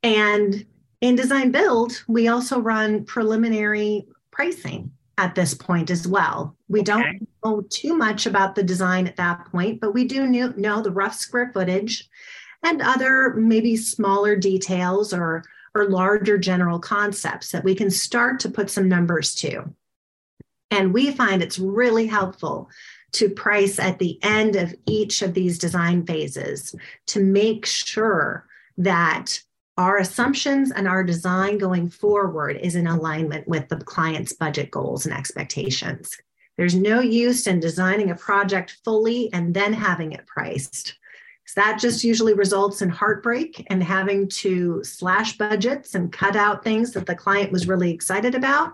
[0.03, 0.65] And
[1.01, 6.55] in design build, we also run preliminary pricing at this point as well.
[6.67, 6.85] We okay.
[6.85, 10.91] don't know too much about the design at that point, but we do know the
[10.91, 12.09] rough square footage
[12.63, 15.43] and other maybe smaller details or
[15.73, 19.73] or larger general concepts that we can start to put some numbers to.
[20.69, 22.69] And we find it's really helpful
[23.13, 26.75] to price at the end of each of these design phases
[27.07, 28.47] to make sure
[28.77, 29.39] that
[29.77, 35.05] our assumptions and our design going forward is in alignment with the client's budget goals
[35.05, 36.17] and expectations.
[36.57, 40.95] There's no use in designing a project fully and then having it priced.
[41.47, 46.63] So that just usually results in heartbreak and having to slash budgets and cut out
[46.63, 48.73] things that the client was really excited about.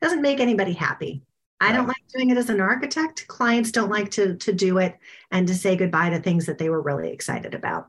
[0.00, 1.22] Doesn't make anybody happy.
[1.60, 3.26] I don't like doing it as an architect.
[3.28, 4.98] Clients don't like to, to do it
[5.30, 7.88] and to say goodbye to things that they were really excited about.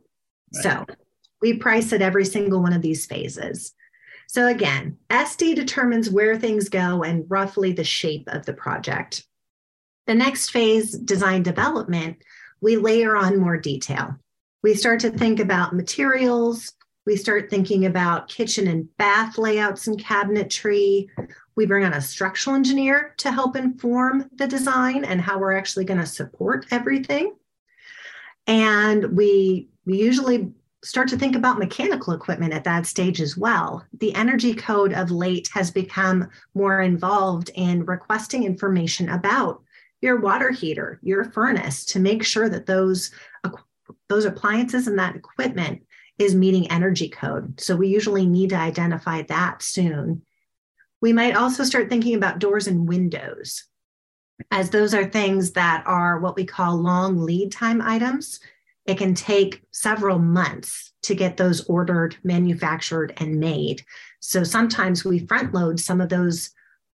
[0.55, 0.63] Right.
[0.63, 0.86] So
[1.41, 3.74] we price at every single one of these phases.
[4.28, 9.26] So again, SD determines where things go and roughly the shape of the project.
[10.07, 12.17] The next phase, design development,
[12.61, 14.17] we layer on more detail.
[14.63, 16.71] We start to think about materials.
[17.05, 21.07] We start thinking about kitchen and bath layouts and cabinetry.
[21.56, 25.86] We bring on a structural engineer to help inform the design and how we're actually
[25.86, 27.36] going to support everything.
[28.47, 30.51] And we, we usually
[30.84, 33.86] start to think about mechanical equipment at that stage as well.
[33.99, 39.62] The energy code of late has become more involved in requesting information about
[40.01, 43.12] your water heater, your furnace to make sure that those
[44.10, 45.82] those appliances and that equipment
[46.20, 47.60] is meeting energy code.
[47.60, 50.22] So we usually need to identify that soon.
[51.04, 53.66] We might also start thinking about doors and windows
[54.51, 58.39] as those are things that are what we call long lead time items
[58.86, 63.84] it can take several months to get those ordered, manufactured, and made.
[64.22, 66.51] So sometimes we front load some of those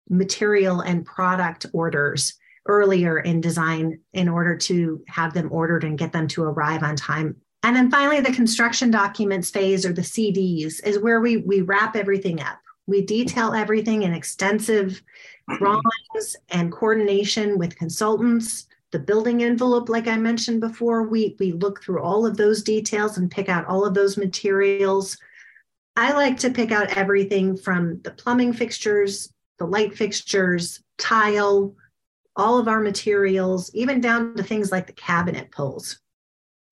[0.10, 2.34] material and product orders
[2.68, 6.96] earlier in design in order to have them ordered and get them to arrive on
[6.96, 7.36] time.
[7.62, 11.96] And then finally, the construction documents phase or the CDs is where we, we wrap
[11.96, 12.58] everything up.
[12.90, 15.02] We detail everything in extensive
[15.58, 21.84] drawings and coordination with consultants the building envelope, like I mentioned before, we, we look
[21.84, 25.18] through all of those details and pick out all of those materials.
[25.96, 31.76] I like to pick out everything from the plumbing fixtures, the light fixtures, tile,
[32.36, 36.00] all of our materials, even down to things like the cabinet pulls.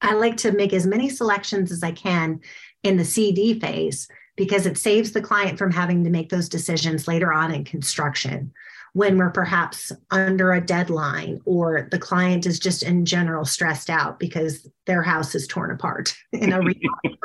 [0.01, 2.41] I like to make as many selections as I can
[2.83, 4.07] in the CD phase
[4.37, 8.53] because it saves the client from having to make those decisions later on in construction
[8.93, 14.19] when we're perhaps under a deadline or the client is just in general stressed out
[14.19, 17.17] because their house is torn apart in a remodel.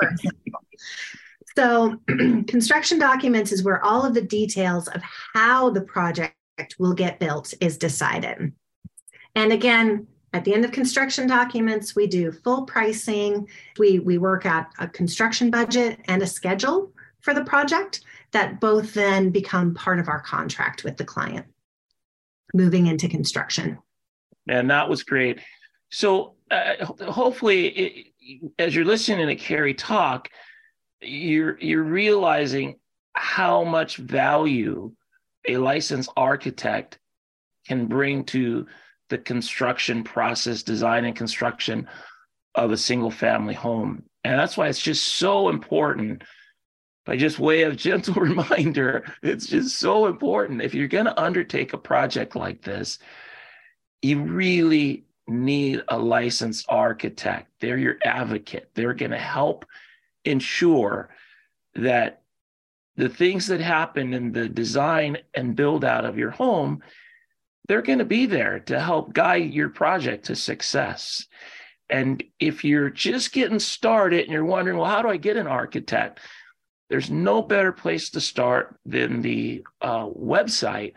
[1.57, 1.97] So,
[2.47, 5.03] construction documents is where all of the details of
[5.35, 6.35] how the project
[6.79, 8.53] will get built is decided.
[9.35, 13.49] And again, at the end of construction documents, we do full pricing.
[13.79, 16.93] We, we work out a construction budget and a schedule
[17.23, 18.03] for the project
[18.33, 21.47] that both then become part of our contract with the client
[22.55, 23.79] moving into construction.
[24.49, 25.41] And that was great.
[25.91, 28.07] So uh, hopefully, it,
[28.59, 30.29] as you're listening to Carrie talk,
[31.01, 32.77] you're you're realizing
[33.15, 34.93] how much value
[35.47, 36.99] a licensed architect
[37.67, 38.67] can bring to
[39.11, 41.89] the construction process, design and construction
[42.55, 44.05] of a single family home.
[44.25, 46.23] And that's why it's just so important
[47.05, 50.63] by just way of gentle reminder, it's just so important.
[50.63, 52.99] If you're going to undertake a project like this,
[54.01, 57.49] you really need a licensed architect.
[57.61, 58.71] They're your advocate.
[58.75, 59.65] They're going to help
[60.25, 61.11] ensure
[61.75, 62.23] that
[62.97, 66.83] the things that happen in the design and build out of your home,
[67.67, 71.27] they're going to be there to help guide your project to success.
[71.89, 75.47] And if you're just getting started and you're wondering, well, how do I get an
[75.47, 76.21] architect?
[76.93, 80.93] There's no better place to start than the uh, website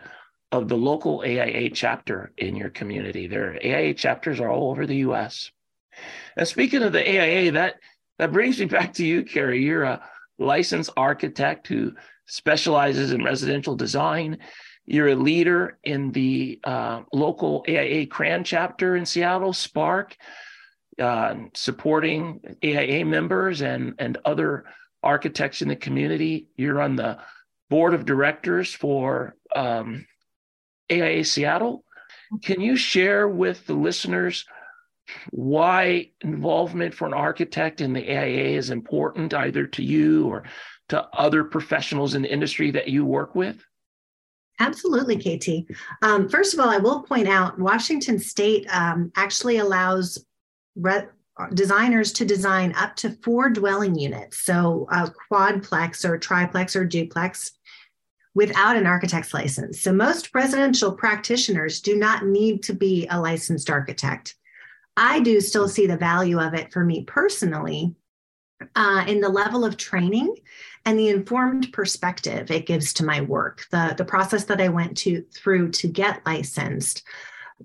[0.51, 3.27] of the local AIA chapter in your community.
[3.27, 5.51] Their AIA chapters are all over the US.
[6.35, 7.75] And speaking of the AIA, that,
[8.19, 9.63] that brings me back to you, Carrie.
[9.63, 10.03] You're a
[10.37, 11.93] licensed architect who
[12.25, 14.39] specializes in residential design.
[14.85, 20.17] You're a leader in the uh, local AIA CRAN chapter in Seattle, Spark,
[20.99, 24.65] uh, supporting AIA members and, and other
[25.05, 26.47] architects in the community.
[26.57, 27.19] You're on the
[27.69, 30.05] board of directors for um,
[30.91, 31.83] AIA Seattle.
[32.43, 34.45] Can you share with the listeners
[35.29, 40.43] why involvement for an architect in the AIA is important, either to you or
[40.89, 43.63] to other professionals in the industry that you work with?
[44.59, 45.69] Absolutely, KT.
[46.01, 50.25] Um, first of all, I will point out Washington State um, actually allows
[50.75, 51.07] re-
[51.53, 57.51] designers to design up to four dwelling units, so a quadplex or triplex or duplex,
[58.33, 59.81] without an architect's license.
[59.81, 64.35] So most residential practitioners do not need to be a licensed architect.
[64.97, 67.95] I do still see the value of it for me personally
[68.75, 70.35] uh, in the level of training
[70.85, 73.65] and the informed perspective it gives to my work.
[73.71, 77.03] The, the process that I went to through to get licensed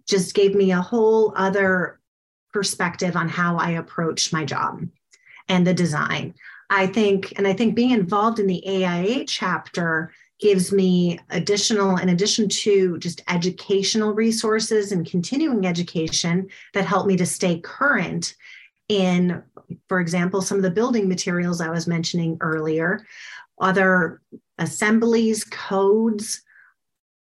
[0.08, 1.99] just gave me a whole other
[2.52, 4.86] perspective on how I approach my job
[5.48, 6.34] and the design.
[6.70, 12.08] I think, and I think being involved in the AIA chapter gives me additional, in
[12.08, 18.36] addition to just educational resources and continuing education that help me to stay current
[18.88, 19.42] in,
[19.88, 23.06] for example, some of the building materials I was mentioning earlier,
[23.60, 24.22] other
[24.58, 26.42] assemblies, codes,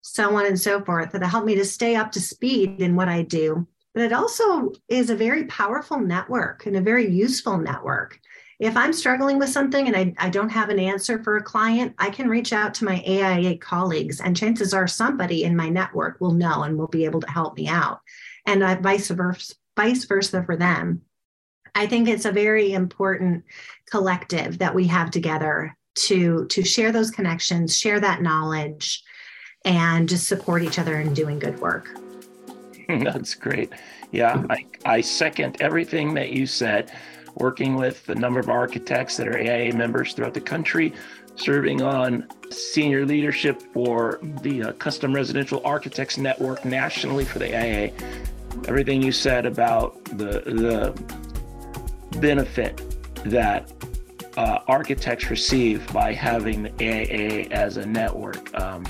[0.02, 3.10] so on and so forth, that help me to stay up to speed in what
[3.10, 3.68] I do.
[4.00, 8.18] But it also is a very powerful network and a very useful network.
[8.58, 11.96] If I'm struggling with something and I, I don't have an answer for a client,
[12.00, 16.22] I can reach out to my AIA colleagues, and chances are somebody in my network
[16.22, 18.00] will know and will be able to help me out,
[18.46, 21.02] and uh, vice versa, vice versa for them.
[21.76, 23.44] I think it's a very important
[23.92, 25.76] collective that we have together
[26.08, 29.04] to to share those connections, share that knowledge,
[29.66, 31.90] and just support each other in doing good work.
[33.04, 33.72] That's great.
[34.12, 36.92] Yeah, I, I second everything that you said.
[37.36, 40.94] Working with a number of architects that are AIA members throughout the country,
[41.36, 47.94] serving on senior leadership for the uh, Custom Residential Architects Network nationally for the AIA.
[48.68, 52.82] Everything you said about the the benefit
[53.24, 53.72] that
[54.36, 58.84] uh, architects receive by having the AIA as a network um,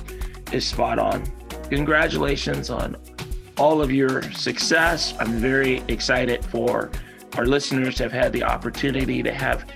[0.54, 1.24] is spot on.
[1.70, 2.96] Congratulations on
[3.60, 5.14] all of your success.
[5.20, 6.90] I'm very excited for
[7.38, 9.70] our listeners to have had the opportunity to have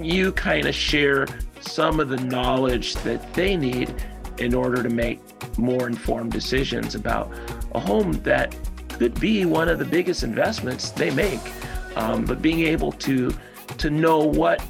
[0.00, 1.26] you kind of share
[1.60, 3.92] some of the knowledge that they need
[4.38, 5.20] in order to make
[5.58, 7.32] more informed decisions about
[7.74, 8.56] a home that
[8.90, 11.40] could be one of the biggest investments they make
[11.96, 13.34] um, but being able to
[13.78, 14.62] to know what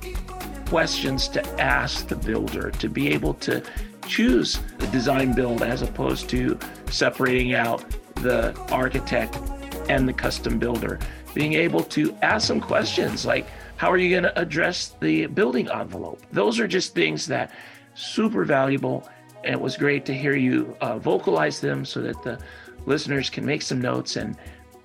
[0.67, 3.61] questions to ask the builder, to be able to
[4.07, 6.57] choose the design build as opposed to
[6.91, 7.85] separating out
[8.23, 9.39] the architect
[9.89, 10.99] and the custom builder.
[11.35, 13.47] Being able to ask some questions like,
[13.77, 16.21] how are you going to address the building envelope?
[16.33, 17.53] Those are just things that
[17.95, 19.09] super valuable.
[19.45, 22.39] And it was great to hear you uh, vocalize them so that the
[22.87, 24.37] listeners can make some notes and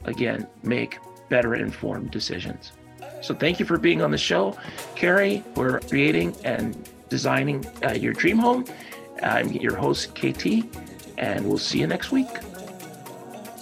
[0.05, 2.71] again make better informed decisions.
[3.21, 4.57] So thank you for being on the show,
[4.95, 5.43] Carrie.
[5.55, 8.65] We're creating and designing uh, your dream home.
[9.23, 10.65] I'm your host, KT,
[11.17, 12.29] and we'll see you next week.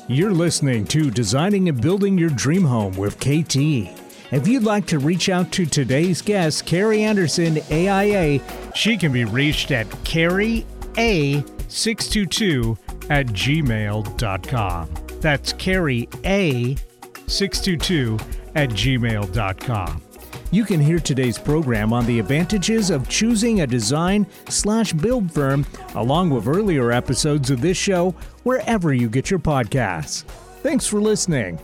[0.09, 3.55] You're listening to Designing and Building Your Dream Home with KT.
[4.33, 8.41] If you'd like to reach out to today's guest, Carrie Anderson, AIA,
[8.75, 12.77] she can be reached at carrieA622
[13.09, 14.89] at gmail.com.
[15.21, 16.75] That's Carrie A
[17.27, 18.19] 622
[18.55, 20.02] at gmail.com.
[20.53, 25.65] You can hear today's program on the advantages of choosing a design slash build firm,
[25.95, 28.11] along with earlier episodes of this show,
[28.43, 30.21] wherever you get your podcasts.
[30.61, 31.59] Thanks for listening.